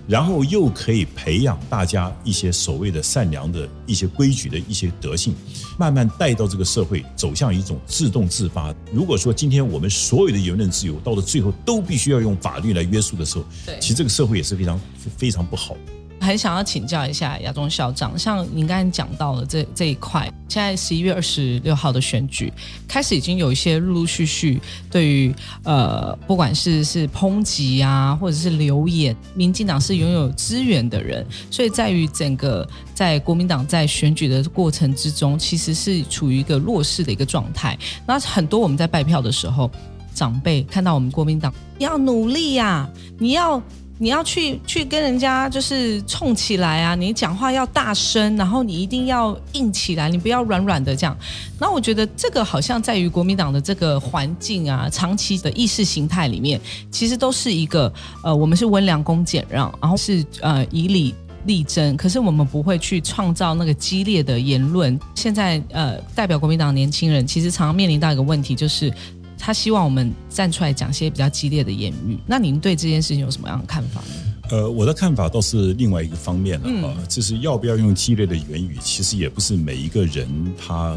[0.06, 5.34] 然后又可以培养大家一些所谓的善良的一些规矩的一些德性，
[5.78, 8.74] 慢慢带到这个社会走向一种自动自发。
[8.92, 14.80] 如果说今天我们所有的言论自由到了最后都必须要用法律来约束的时候，对，其实这个社会也是非常
[15.16, 15.76] 非常不好。
[16.20, 22.52] 很想要请教一下亚中校长，像您刚才讲到了这这一块，现在十一月二十六号的选举
[22.86, 37.76] 开始，已经有一些陆陆续续对于呃，不管是是抨击啊，或者是留言，民进党是拥有资源的人，所以在于整个在国民党在选举的过程之中，其实是处于一个弱势的一个状态。
[38.06, 39.70] 那很多我们在拜票的时候，
[40.14, 43.60] 长辈看到我们国民党要努力呀，你要。
[44.02, 46.94] 你要去去跟人家就是冲起来啊！
[46.94, 51.14] 你讲话要大声，然后你一定要硬起来，你不要软软的这样。
[51.58, 56.58] 那我觉得这个好像在于国民党的这个环境啊，长期的意识形态里面，
[56.90, 57.92] 其实都是一个
[58.24, 61.94] 呃，我们是温良恭俭让，然后是呃以理力争。
[61.94, 64.98] 可是我们不会去创造那个激烈的言论。
[65.14, 68.90] 现在呃，代表国民党年轻人，其实常常面临到一个问题，就是。
[69.40, 74.14] 他希望我们站出来讲些比较激烈的言语，那您对这件事情有什么样的看法呢？
[74.50, 80.96] 呃，我的看法倒是另外一个方面了啊，就是要不要用激烈的言语，其实也不是每一个人他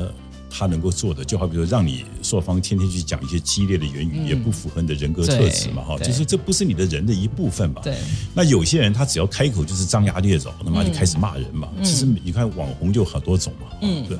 [0.49, 1.23] 他能够做的。
[1.23, 7.81] 就好比说，让你朔方天天去讲一些激烈的言语，也不符合你的人格特质嘛，哈，就是这不是你的人的一部分嘛。
[7.83, 7.95] 对。
[8.33, 11.69] 那有些人他只要开口就是张牙裂爪，那么就开始骂人嘛。
[11.83, 14.17] 其实你看网红就很多种嘛，嗯，对。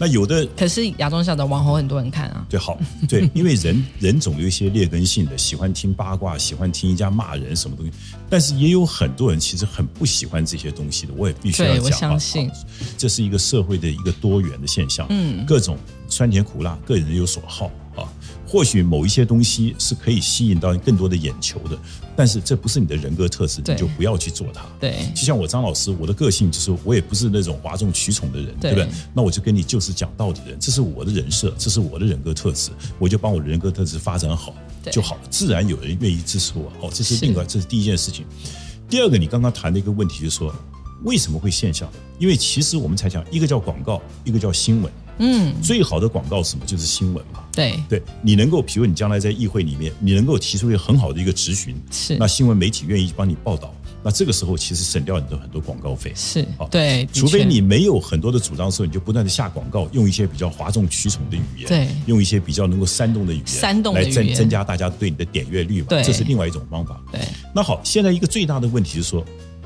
[0.00, 7.92] 那有的可是亚东校的网红很多人看啊，对好对， 因为人人总有一些劣根性的，喜欢听八卦，喜欢听人家骂人什么东西。
[8.30, 12.50] 但是也有很多人其实很不喜欢这些东西的，我也必须要对我讲啊相信
[12.96, 15.76] 这是一个社会的一个多元的现象，嗯，各种
[16.08, 17.79] 酸甜苦辣，个人有所好啊。
[18.50, 21.78] 或许某一些东西是可以吸引到更多的眼球的，
[22.16, 24.66] 但是这不是你的人格特质，你就不要去做它。
[24.80, 28.98] 对就像我张老师，我的个性就是我也不是那种哗众取宠的人，对对不对？
[29.14, 34.52] 那我就跟你就是讲道理的人，这是我的人设，这是我的人格特质，我就把我的人格特质发展好
[34.90, 36.72] 就好了，自然有人愿意支持我。
[36.80, 38.26] 哦，这是是另外，这是第一件事情。
[38.88, 40.52] 第二个，你刚刚谈的一个问题就是说，
[41.04, 41.88] 为什么会现象？
[42.18, 44.92] 因为其实我们才讲，一个叫广告，一个叫新闻。
[45.20, 46.64] 嗯，最好的广告什么？
[46.66, 47.44] 就是新闻嘛。
[47.52, 56.12] 对，对你能够，比如你将来在议会里面，你能够提出一个很好的一个质询，是那新闻媒体愿意帮你报道，那这个时候其实省掉你的很多广告费。
[56.14, 67.00] 是好，对，除非你没有很多的主张的时候，你就不断的下广告，用一些比较哗众取宠的语言，对用一些比较能够煽动的语言，煽动来增增加大家对你的点阅率嘛，对这是另外一种方法。
[67.12, 67.20] 对
[67.54, 69.24] 那好，现在一个最大的问题就是说，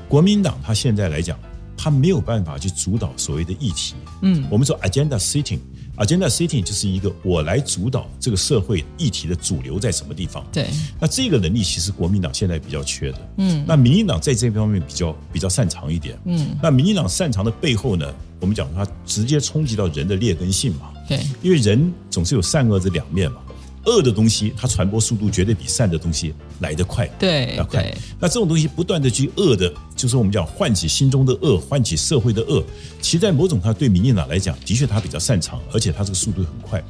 [0.09, 1.39] 国民党他现在来讲，
[1.85, 3.93] 他没有办法去主导所谓的议题。
[4.23, 5.59] 嗯，我们说 agenda setting。
[5.97, 10.43] agenda setting 就是一个我来主导这个社会议题的主流在什么地方。
[10.51, 10.67] 对
[10.99, 13.29] 那这个能力其实国民党现在比较缺的。
[13.37, 16.17] 嗯，那民进党在这方面比较比较擅长一点。
[16.25, 20.91] 嗯，那民进党擅长的背后呢，我们讲它直接冲击到人的劣根性嘛。
[21.07, 23.37] 对因为人总是有善恶这两面嘛。
[23.85, 27.07] 恶的东西，它传播速度绝对比善的东西来得快。
[27.19, 27.95] 对要快。
[28.19, 32.63] 那这种东西不断的去恶的，就是我们讲唤起心中的恶，唤起社会的恶。
[33.01, 36.83] 其实，在某种上对民进党来讲，的确他比较擅长，而且他这个速度很快。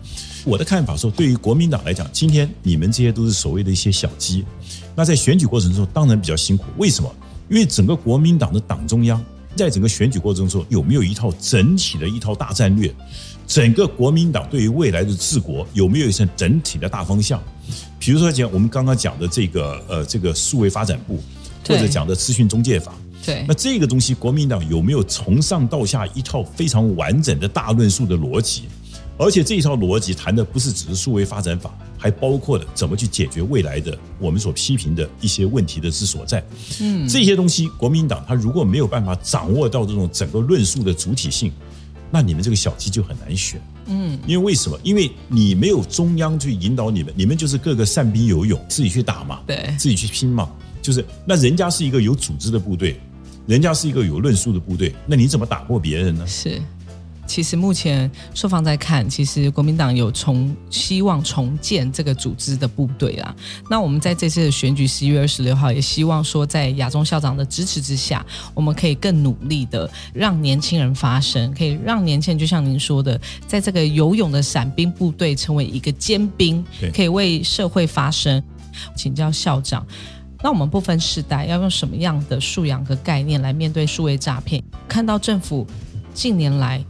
[0.45, 4.45] 我的看法说，对于国民党来讲，今天你们这些都是所谓的一些小鸡，
[4.95, 6.65] 那在选举过程中当然比较辛苦。
[6.77, 7.13] 为什么？
[7.49, 9.23] 因为整个国民党的党中央
[9.55, 12.93] 在整个选举过程中有没有一套整体的一套大战略？
[13.47, 17.41] 整个国民党对于未来的治国有没有一层整体的大方向？
[17.99, 21.21] 比如说讲我们刚刚讲的这个呃这个数位发展部，
[21.67, 22.93] 或者讲的资讯中介法，
[23.25, 28.63] 对那这个东西国民党有没有从上到下一套非常完整的大论述的逻辑？
[29.17, 36.43] 而且这一套逻辑谈的不是只是数位发展法，还包括了怎么去解决未来的我们所批评的一些问题的之所在。
[36.81, 41.49] 嗯，这些东西国民党他如果没有办法掌握到这种整个论述的主体性，
[42.11, 43.61] 那你们这个小鸡就很难选。
[43.87, 44.79] 嗯，因为为什么？
[44.83, 50.49] 因为你没有中央去引导你们，你们就是各个散兵游勇，自己去打嘛，对自己去拼嘛。
[50.81, 52.99] 就是那人家是一个有组织的部队，
[53.47, 56.25] 人家是一个有论述的部队，那你怎么打过别人呢？
[56.27, 56.61] 是。
[57.27, 63.35] 其实目前受访在看，其实国民党有重希望重建这个组织的部队啦。
[63.69, 78.41] 那我们在这次的选举十一月二十六号，也希望说在亚中校长的支持之下，我们可以更努力的让年轻人发声，可以让年轻人就像您说的，在这个游泳的伞兵部队成为一个尖兵对，可以为社会发声。
[78.95, 79.85] 请教校长。
[80.43, 84.61] 那我们不分世代，要用什么样的素养和概念来面对数位诈骗？
[84.87, 85.65] 看到政府
[86.13, 86.83] 近年来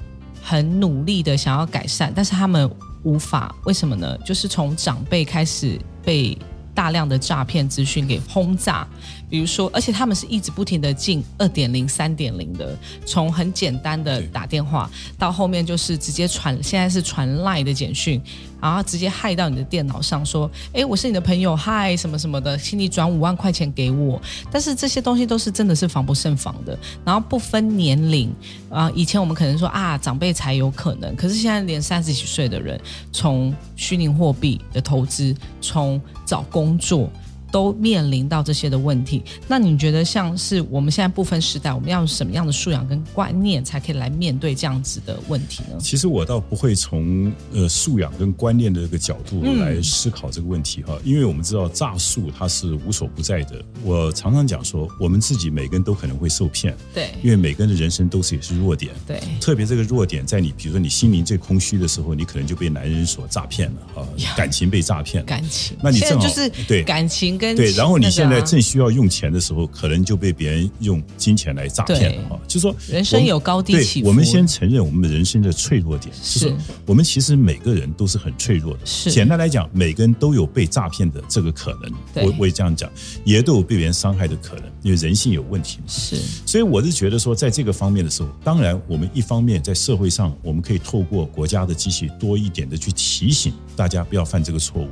[0.47, 2.69] 很努力的想要改善，但是他们
[3.01, 4.15] 无法，为什么呢？
[4.19, 6.37] 就是从长辈开始被
[6.71, 8.87] 大量的诈骗资讯给轰炸，
[9.29, 18.21] 比如说，而且他们是一直不停的进二点零、三点零的，从很简单的打电话到后面就是直接传，现在是传赖的简讯，
[18.61, 24.21] 然后直接害到你的电脑上说，哎，我是你的朋友，嗨，什么什么的，请你转五万块钱给我。
[24.51, 28.33] 但是这些东西都是真的是防不胜防的，然后不分年龄
[28.69, 32.79] 啊、以前我们可能说啊，长辈才有可能，可是现在连三十几岁的人，
[33.11, 37.09] 从虚拟货币的投资，从找工作。
[37.55, 45.77] 都面临到这些的问题，那你觉得像是我们现在不分时代，我们要用什么样的素养跟观念，才可以来面对这样子的问题呢？
[45.79, 53.63] 其实我倒不会从呃素养跟观念的这个角度嗯来思考这个问题哈，因为我们知道诈术它是无所不在的。
[53.83, 58.93] 我常常讲说，我们自己每个人都可能会受骗，对因为每个人的人生都是也是弱点。
[59.07, 64.03] 对特别这个弱点在你，比如说你心灵最空虚的时候，你可能就被男人所诈骗了啊，
[64.35, 65.25] 感情被诈骗了。
[65.25, 72.39] 感情，那你正好就是对感情跟对，然后你现在正需要用钱的时候，可能就被别人用金钱来诈骗了哈。
[72.47, 78.79] 就说人生有高低起伏我们先承认我们人生的脆弱点，是就是我们其实每个人都是很脆弱的。
[78.85, 82.25] 是简单来讲，每个人都有被诈骗的这个可能。
[82.25, 82.89] 我我也这样讲，
[83.23, 85.83] 也都有被别人伤害的可能，因为人性有问题嘛。
[85.87, 86.15] 是
[86.45, 94.89] 所以我是觉得说，在这个方面的时候，当然我们一方面在社会上，我们可以透过国家的机器多一点的去提醒大家不要犯这个错误。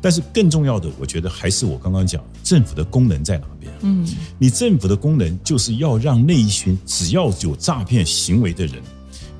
[0.00, 3.72] 但是更重要的，我觉得还是我刚刚讲，政府的功能在哪边？
[3.82, 4.06] 嗯，
[4.38, 8.76] 你政府的功能就是要让那一群只要有诈骗行为的人，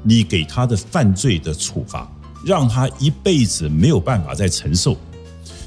[0.03, 2.11] 你给他的犯罪的处罚，
[2.45, 4.97] 让他一辈子没有办法再承受。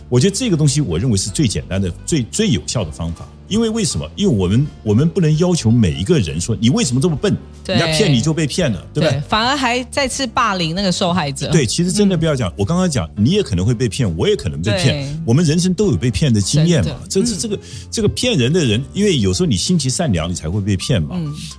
[0.09, 3.27] 我觉得这个东西，我认为是最简单的、最最有效的方法。
[3.47, 4.09] 因为为什么？
[4.15, 7.35] 因为我们我们不能要求每一个人说你为什么这么笨，
[7.65, 9.21] 人家骗你就被骗了，对不对？
[9.27, 11.51] 反而还再次霸凌那个受害者。
[11.51, 12.51] 对，其实真的不要讲。
[12.57, 15.23] 我刚刚讲，你也可能会被骗，我也可能被骗。
[15.25, 16.95] 我们人生都有被骗的经验嘛。
[17.09, 17.59] 这这这个
[17.91, 21.15] 这个骗人的人，因为有时候你心地善良，你才会被骗嘛。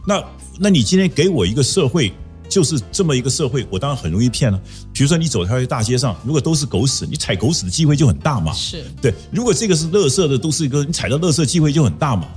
[0.06, 0.22] 那
[0.58, 2.12] 那你今天给我一个社会。
[2.54, 4.56] 就是这么一个社会，我当然很容易骗了。
[4.92, 8.52] 比如说，你走在大街上，如果都是狗屎，你踩狗屎的机会就很大嘛。
[8.52, 9.12] 是对。
[9.32, 12.28] 如果这个是垃圾的，都是一个你踩到垃圾机会就很大嘛。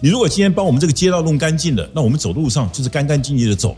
[0.00, 3.76] 你如果今天帮我们这个街道弄干净了，那我们走路上就是干干净净的走。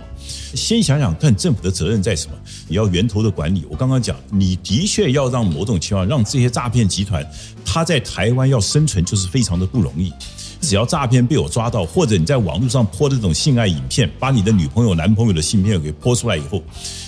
[0.54, 2.36] 先想想看，政府的责任在什么？
[2.68, 3.66] 你要源头的管理。
[3.68, 7.28] 我刚刚讲，你的确要让某种情况，让这些诈骗集团，
[7.64, 10.12] 他在台湾要生存，就是非常的不容易。
[10.60, 16.62] 只要诈骗被我抓到，或者你在网络上泼这种性爱影片，把你的女朋友、男朋友的性片给泼出来以后，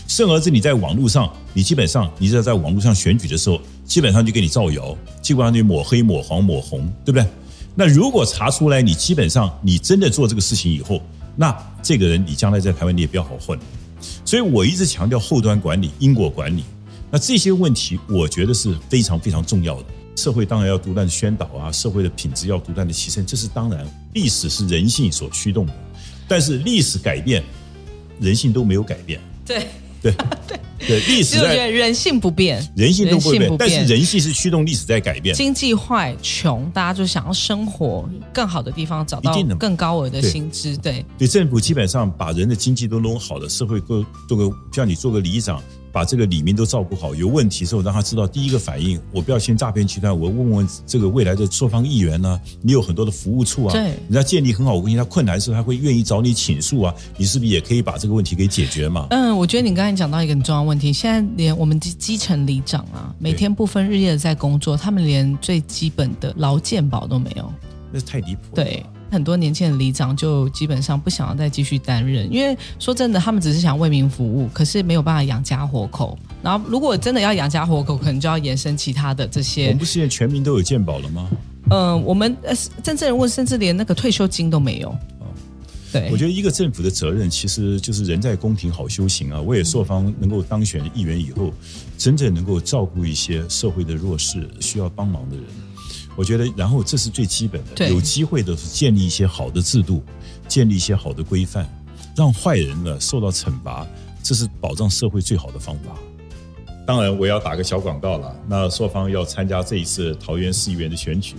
[0.06, 7.26] 甚而是你在网络上，你基本上你只要在网络上选举的时候，基本上就给你造谣，基本上就抹黑、抹黄、抹红，对不对？
[7.74, 11.00] 那如果查出来，你基本上你真的做这个事情以后，
[11.36, 13.58] 那这个人你将来在台湾你也比较好混。
[14.24, 16.64] 所以我一直强调后端管理、因果管理。
[17.10, 19.84] 那这些问题，我觉得是非常非常重要的。
[20.20, 23.86] 社会当然要不断的宣导啊，社会的品质要不断的提升，这是当然。
[24.12, 25.72] 历史是人性所驱动的，
[26.28, 27.42] 但是历史改变，
[28.20, 29.18] 人性都没有改变。
[29.46, 29.66] 对
[30.02, 30.12] 对
[30.46, 35.34] 对 对，历史在人性不变，人性都不变，但是人性是驱动历史在改变。
[35.34, 40.76] 经济坏穷，大家就想要生活更好的地方，找到更高额的薪资。
[40.76, 45.62] 对对，政府基本上把人的经济都弄好了，社会各做个像你做个里长。
[45.92, 59.06] 把这个里面都照顾好，有问题时候让他知道，第一个反应，我不要先诈骗集团，我问问这个未来的朔方议员呢，你有很多的服务处啊，对，人家建立很好，我跟你他困难的时候他会愿意找你倾诉啊，你是不是也可以把这个问题给解决嘛？
[59.10, 67.52] 嗯，我觉得你刚才讲到一个很重要问题，现在连我们基基层里长啊，每天不分日夜的在工作，他们连最基本的劳健保都没有，
[67.92, 68.64] 那是太离谱了。
[68.64, 68.84] 对。
[69.10, 76.18] 很多年轻的里长就基本上不想要再继续担任，因为说真的，他们只是想为民服务，可是没有办法养家活口。
[76.42, 79.66] 然后，如果真的要养家活口，可能就要延伸其他的这些。
[79.66, 81.28] 我们不是现在全民都有健保了吗？
[81.70, 84.88] 嗯，我们呃，真正人问，甚至连那个退休金都没有。
[84.88, 85.26] 哦，
[85.92, 89.40] 对，我觉得一个政府的责任其实就是人在宫廷好修行啊。
[89.40, 91.52] 我也朔方能够当选议员以后，
[91.98, 95.44] 真正能够照顾一些社会的弱势、需要帮忙的人。
[96.20, 97.88] 我觉得，然后这是最基本的。
[97.88, 100.02] 有机会的是建立一些好的制度，
[100.46, 101.66] 建立一些好的规范，
[102.14, 103.86] 让坏人呢受到惩罚，
[104.22, 105.96] 这是保障社会最好的方法。
[106.86, 108.36] 当然，我要打个小广告了。
[108.46, 111.36] 那朔方要参加这一次桃园市议员的选举，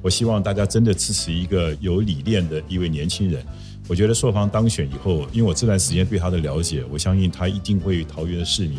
[0.00, 3.44] 我希望大家真的支持一个有理念的一位年轻人。
[3.86, 8.78] 我觉得朔方当选以后，因为我这段时间对他的了解，我相信他一定会桃园的市民。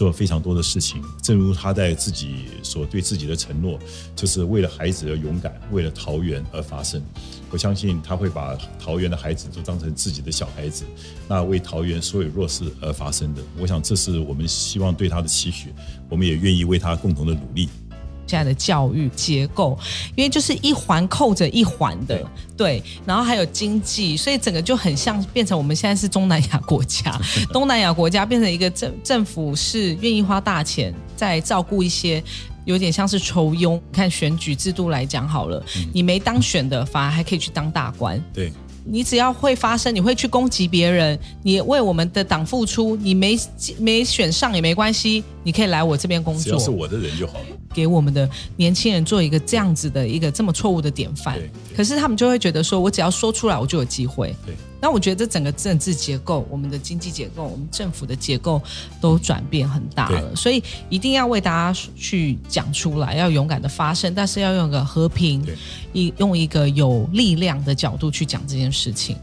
[0.00, 3.78] 做非常多的事情，正如他在自己所对自己的承诺，
[4.16, 7.02] 就是为了孩子而勇敢，为了桃园而发声。
[7.50, 10.86] 我相信他会把桃园的孩子都当成自己的小孩子，
[11.28, 13.42] 那为桃园所有弱势而发声的。
[13.58, 15.68] 我想这是我们希望对他的期许，
[16.08, 17.68] 我们也愿意为他共同的努力。
[18.30, 19.76] 现在的教育结构，
[20.14, 22.24] 因为就是一环扣着一环的，
[22.56, 27.20] 对，然后还有经济，所以整个就很像变成我们现在是东南亚国家，
[27.52, 32.22] 东南亚国家变成一个政政府是愿意花大钱在照顾一些，
[32.66, 33.82] 有点像是抽佣。
[33.90, 35.60] 看选举制度来讲好了，
[35.92, 38.52] 你没当选的反而还可以去当大官，对。
[38.82, 43.38] 你只要会发声，你会去攻击别人，你为我们的党付出，你没
[43.78, 47.44] 没选上也没关系，你可以来我这边工作，只要是我的人就好了。
[47.72, 51.38] 给我们的年轻人做一个这样子的一个这么错误的典范，
[51.76, 54.34] 可是他们就会觉得说，我只要说出来，我就有机会。
[54.44, 54.54] 对。
[54.82, 58.62] 那我觉得这整个政治结构、我们的经济结构、我们政府的结构
[58.98, 65.46] 都转变很大了，所以一定要为大家去讲出来，要勇敢的发声，但是要用个和平、
[65.92, 69.18] 一用一个有力量的角度去讲这件事情。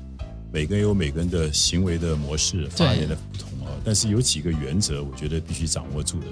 [0.54, 6.28] 每个人有每个人的行为的模式、发言的不同啊，但是有几个原则，我觉得必须掌握住的。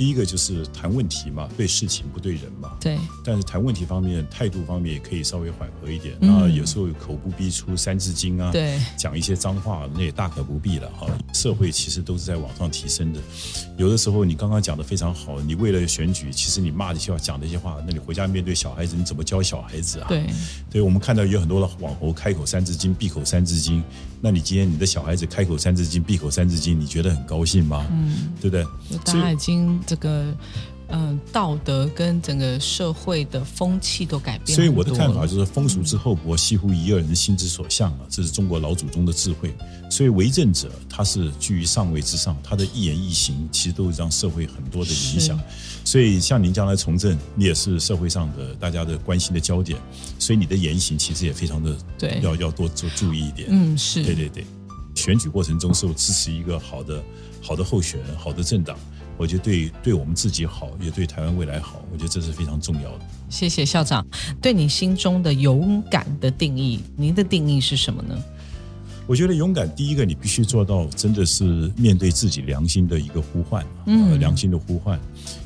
[0.00, 2.72] 第一个就是谈问题嘛，对事情不对人嘛。
[2.80, 2.98] 对。
[3.22, 6.16] 但是谈问题方面，态度方面也可以稍微缓和一点。
[6.18, 11.06] 那有时候口不逼出三字经啊，对，讲一些脏话，那也大可不必了哈。
[11.34, 13.20] 社会其实都是在往上提升的。
[13.76, 20.06] 有的时候你刚刚讲的非常好，你为了选举，其实你骂这些话、讲那些话，那你回家面对小孩子，你怎么教小孩子啊？
[20.08, 20.24] 对。
[20.70, 23.84] 对我们看到有很多的网红开口三字经，闭口三字经。
[24.22, 27.86] 那你今天你的小孩子开口三字经，闭口三字经，你觉得很高兴吗？
[27.90, 28.64] 嗯，对不对？
[29.04, 30.32] 大家已经这个
[30.92, 34.54] 嗯，道德跟整个社会的风气都改变。
[34.54, 39.52] 所以我的看法就是，风俗之后博，西乎一二人心之所向啊，这是中国老祖宗的智慧。
[39.90, 45.40] 所以为政者他是居于上位之上，他的一言一行其实都会让社会很多的影响。
[45.84, 49.76] 所以像您将来从政，你也是社会上的大家的关心的焦点，
[50.18, 53.48] 所以你的言行其实也非常的对，要要多做注意一点。
[53.50, 54.46] 嗯，是对对对。
[54.96, 57.02] 选举过程中，是支持一个好的
[57.40, 58.76] 好的候选人、好的政党。
[59.20, 61.84] 我觉得对对我们自己好，也对台湾未来好。
[61.92, 63.04] 我觉得这是非常重要的。
[63.28, 64.02] 谢谢校长。
[64.40, 68.16] 对你心中的勇敢的定义，您的定义是什么呢？
[69.06, 74.98] 我觉得勇敢，第一个你必须做到，真的是面对自己良心的一个呼唤，嗯，良心的呼唤。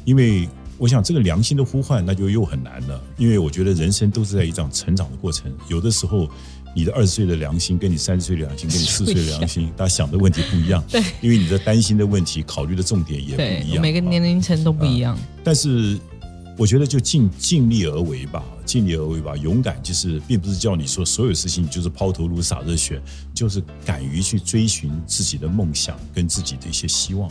[0.04, 0.48] 因为
[0.78, 3.02] 我想这个良心的呼唤，那就又很难了。
[3.18, 6.28] 因为我觉得人生都是在一场成长的过程，有的时候。
[6.74, 10.82] 你的二十岁的良心跟你三十岁的良心跟你四岁的良心，大家想的问题不一样。
[10.88, 13.80] 对，因为你的担心的问题、考虑的重点也不一样。
[13.80, 15.16] 每个年龄层都不一样。
[15.44, 15.96] 但是
[16.58, 19.36] 我觉得就尽尽力而为吧，尽力而为吧。
[19.36, 23.00] 勇敢就是，并不是叫你说所有事情就是抛头颅洒热血，
[23.32, 27.30] 就是敢于去追寻自己的梦想跟自己的一些希望。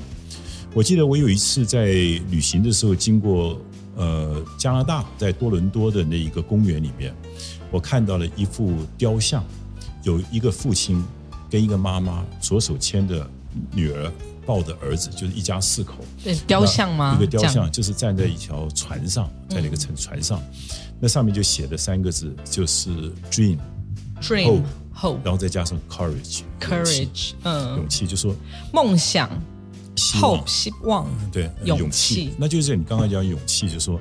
[0.74, 3.62] 我记得我有一次在旅行的时候，经过
[3.96, 7.14] 呃加拿大，在多伦多的那一个公园里面。
[7.74, 9.44] 我看到了一幅雕像，
[10.04, 11.04] 有一个父亲
[11.50, 13.28] 跟一个妈妈左手牵着
[13.72, 14.12] 女儿，
[14.46, 15.96] 抱着儿子，就是一家四口。
[16.24, 17.16] 对，雕像吗？
[17.18, 20.40] 一个雕像就是站在一条船上，在那个船船上，
[21.00, 28.36] 那上面就写的三个字就是 dream，dream，hope，然后再加上 courage，courage，嗯，勇气，就说
[28.72, 29.28] 梦想
[29.96, 34.00] ，hope，希望，对，勇气，那就是你刚刚讲勇气，就是说。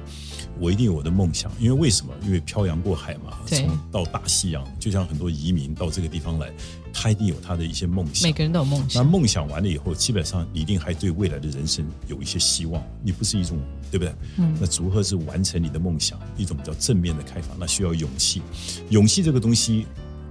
[0.61, 2.13] 我一定有我的梦想，因为为什么？
[2.23, 6.53] 因为漂洋过海嘛，从到大西洋，就像很多移民到这个地方来，
[6.93, 8.29] 他一定有他的一些梦想。
[8.29, 9.03] 每个人都有梦想。
[9.03, 12.81] 那梦想完了以后，基本上你一定还对未来的人生有一些希望。
[13.03, 13.59] 你不是一种，
[13.91, 14.15] 对不对？
[14.37, 14.55] 嗯。
[14.61, 16.21] 那如何是完成你的梦想？
[16.37, 18.43] 一种比较正面的开法，那需要勇气。
[18.91, 19.87] 勇气这个东西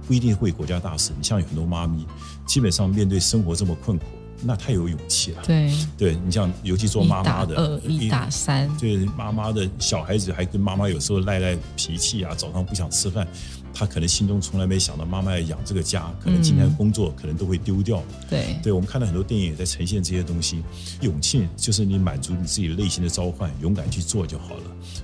[0.06, 1.10] 不一定会国家大事。
[1.18, 2.06] 你像有很多妈咪，
[2.46, 4.04] 基本上面对生活这么困苦。
[4.44, 5.42] 那太有勇气了。
[5.46, 13.26] 对，对你像尤其做妈妈的，二一打三，对妈妈的小孩子还跟妈妈有时候赖赖脾气啊，早上不想吃饭，
[13.72, 18.02] 他可能心中从来没想到妈妈要养这个家，可能今天工作可能都会丢掉。
[18.28, 20.62] 对，对我们看到很多电影也在呈现这些东西。
[21.00, 24.62] 勇气就是你满足你自己内心的召唤，勇敢去做就好了。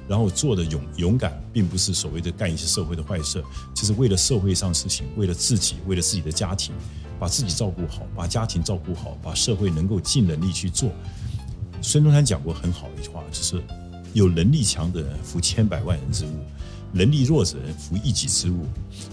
[0.09, 3.43] 然后做的勇勇敢，并不是所谓的干一些社会的坏事，
[3.75, 6.75] 就是为了社会上事情，为了自己，为了自己的家庭。
[7.19, 10.91] 把自己照顾好，把家庭照顾好，把社会能够尽能力去做。
[11.81, 13.63] 孙中山讲过很好的一句话，就是
[14.13, 16.41] 有能力强的人扶千百万人之物，
[16.93, 18.67] 能力弱者人扶一己之物。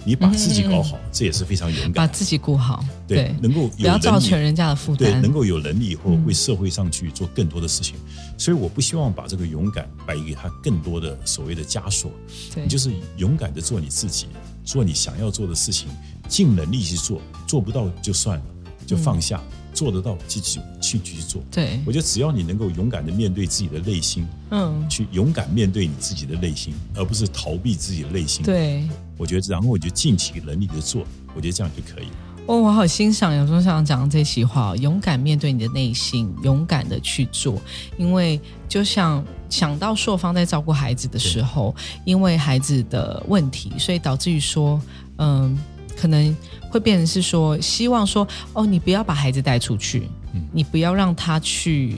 [0.03, 1.93] 你把自己搞好，这也是非常勇敢。
[1.93, 5.11] 把自己顾好，对，能够不要造成人家的负担。
[5.11, 7.95] 对，能够有能力以后为社会上去做更多的事情。
[8.37, 12.11] 所以我不希望把这个勇敢摆给他更多的所谓的枷锁。
[12.53, 14.27] 对，就是勇敢的做你自己，
[14.65, 15.87] 做你想要做的事情。
[16.27, 18.45] 尽能力去做，做不到就算了，
[18.87, 19.39] 就放下；
[19.75, 21.39] 做得到，继续去去做。
[21.51, 28.43] 对，我觉得只要你能够勇敢的面对自己的内心，嗯，去勇敢面对你自己的内心，而不是逃避自己的内心。
[28.43, 31.05] 对，我觉得，然后我就尽其能力的做，
[31.35, 32.07] 我觉得这样就可以。
[32.47, 37.61] 哦，我好欣赏有中校长讲的这席话，勇敢面对你的内心，勇敢的去做。
[37.97, 44.81] 因为就像想到硕方在照顾孩子的时候，因为孩子的问题，所以导致于说，
[45.17, 45.57] 嗯。
[45.97, 46.35] 可能
[46.69, 50.09] 会变成是说，希望说，哦，你不要把孩子带出去，
[50.51, 51.95] 你不要让他去，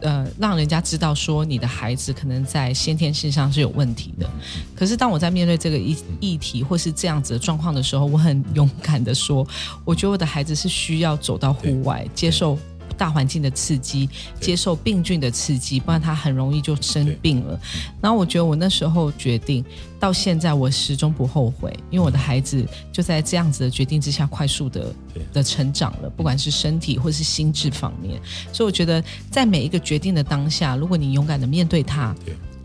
[0.00, 4.28] 呃，让人家知道说你的孩子可能在先天性上是有问题的。
[4.74, 9.46] 可是当我在面对这个议议题或是这样子的状况的时候，我很勇敢的说，
[9.84, 12.58] 我觉得我的孩子是需要走到户外接受。
[12.96, 14.08] 大环境的刺激，
[14.40, 17.58] 接受病菌的刺激，不然他很容易就生病了。
[18.00, 19.64] 然后我觉得我那时候决定，
[19.98, 24.94] 到现在我始终不后悔，因为我的孩子就在这样子的决定之下，快速的
[25.32, 28.20] 的成长了，不管是身体或是心智方面。
[28.52, 32.14] 所以我觉得，在每一个决定的当下，如果你勇敢的面对它，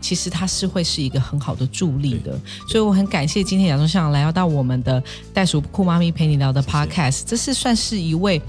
[0.00, 2.38] 其实它是会是一个很好的助力的。
[2.68, 5.02] 所以我很感谢今天亚中向来到我们的
[5.34, 8.40] 袋鼠酷妈咪陪你聊的 Podcast，这是算是一位。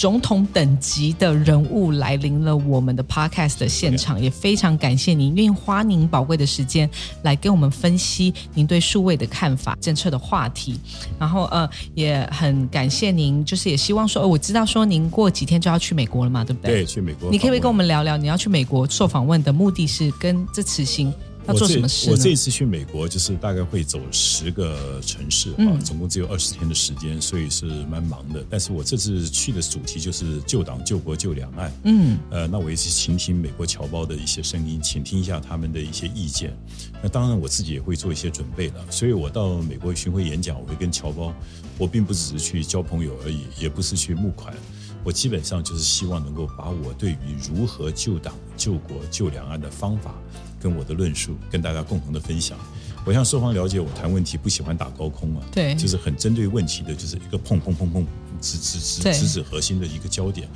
[0.00, 6.88] 总统等级的人物来临了我们的 podcast 的现场，也非常感谢您愿意花您宝贵的时间
[7.20, 10.80] 来跟我们分析您对数位的看法、政策的话题。
[11.18, 16.76] 然后呃，也很感谢您，就是也希望说，我知道说您过几天就要去美国了嘛，对不对？
[16.76, 17.30] 对，去美国。
[17.30, 21.12] 你可以跟我们聊聊，你要去美国受访问的目的是跟这次行。
[21.52, 22.10] 要做什么事？
[22.10, 28.44] 我这一次去美国，就是大概会走十个城市啊，总共只有二十天的时间，所以是蛮忙的。
[28.48, 31.72] 但是我这次去的主题就是救党、救国、救两岸。
[31.84, 36.56] 嗯，呃，那我也是倾听美国侨胞的一些声音，倾听一下他们的一些意见。
[37.02, 38.74] 那当然，我自己也会做一些准备了。
[38.90, 41.34] 所以我到美国巡回演讲，我会跟侨胞，
[41.78, 44.54] 我并不只是去交朋友而已，也不是去募款。
[45.02, 50.14] 我基本上就是希望能够把我对于如何救党、救国、救两岸的方法，
[50.60, 52.58] 跟我的论述跟大家共同的分享。
[53.04, 58.06] 我向受方了解，我谈问题不喜欢打高空啊，对，就是很针对问题的，就是一个碰碰碰碰，
[58.40, 60.46] 直直直直指核心的一个焦点。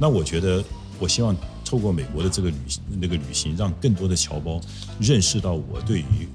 [0.00, 0.62] 那我觉得，
[0.98, 1.34] 我希望
[1.64, 2.56] 透过美国的这个旅
[3.00, 4.60] 那个旅行，让更多的侨胞
[4.98, 6.28] 认识到我对于。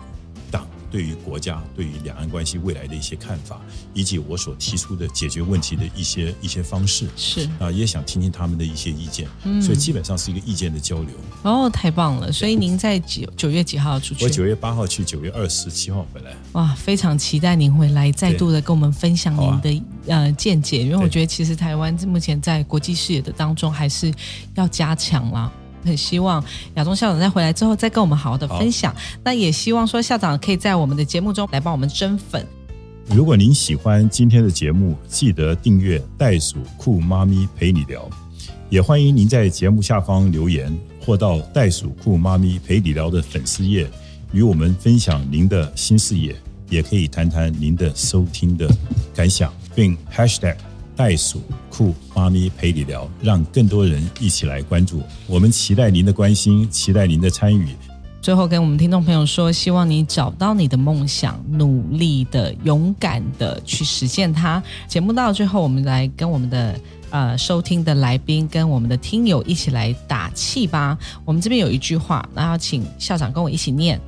[0.89, 3.59] 对于国家、对于两岸关系未来的一些看法，
[3.93, 11.09] 以及我所提出的解决问题的一些一些方式，是啊，也想听听他们的一些意见，嗯，所以基本上是一个意见的交流。
[11.43, 12.31] 哦，太棒了！
[12.31, 14.23] 所以您在九九月几号出去？
[14.23, 16.35] 我九月八号去，九月二十七号回来。
[16.53, 24.13] 哇，非常期待您回来，再度的跟我们分享您的呃见解，因为我觉得其实台湾目前在国际视野的当中还是
[24.55, 25.51] 要加强啦。
[25.83, 26.43] 很希望
[26.75, 28.95] 亚中校长在回来之后再跟我们好好的分享。
[29.23, 32.45] 那也希望说校长可以在我们的节目中来帮我们增粉。
[33.09, 38.09] 如果您喜欢今天的节目，记得订阅袋鼠酷妈咪陪你聊。
[38.69, 43.89] 也欢迎您在节目下方留言，或到袋鼠酷妈咪陪你聊的粉丝页
[44.33, 46.35] 与我们分享您的新视野，
[46.69, 48.69] 也可以谈谈您的收听的
[49.15, 50.66] 感想，并 #hashtag。
[50.97, 55.03] 袋鼠酷妈咪陪你聊，让更多人一起来关注。
[55.27, 57.67] 我们期待您的关心，期待您的参与。
[58.19, 64.61] 最后跟我们听众朋友说，希望你找到你的梦想，努力的、勇敢的去实现它。
[64.87, 66.79] 节目到最后，我们来跟我们的
[67.11, 70.97] 呃收听的来宾，跟我们的听友一起来打气吧。
[71.23, 74.01] 我们这边有一句话，那要请校长跟我一起念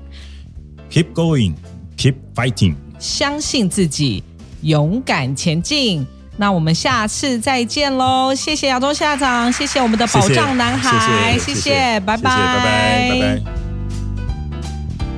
[0.92, 1.54] ：Keep going,
[1.96, 2.74] keep fighting。
[2.98, 4.24] 相信自己，
[4.64, 6.06] 勇敢前进。
[6.40, 8.34] 那我们下次再见喽！
[8.34, 12.30] 谢谢亚洲校长，谢谢我们的宝藏男孩，谢谢，拜拜，拜
[12.64, 13.42] 拜，拜拜。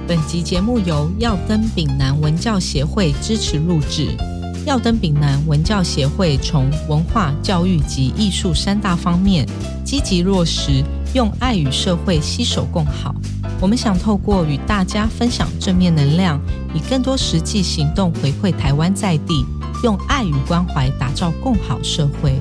[0.08, 4.18] 本集节目由耀登丙南文教协会支持录制。
[4.66, 9.48] 耀登丙南文教协会从文化、教育及艺术三大方面
[9.86, 10.84] 积极落实，
[11.14, 13.14] 用爱与社会携手共好。
[13.60, 16.40] 我们想透过与大家分享正面能量，
[16.74, 19.46] 以更多实际行动回馈台湾在地。
[19.84, 22.40] 用爱与关怀打造共好社会。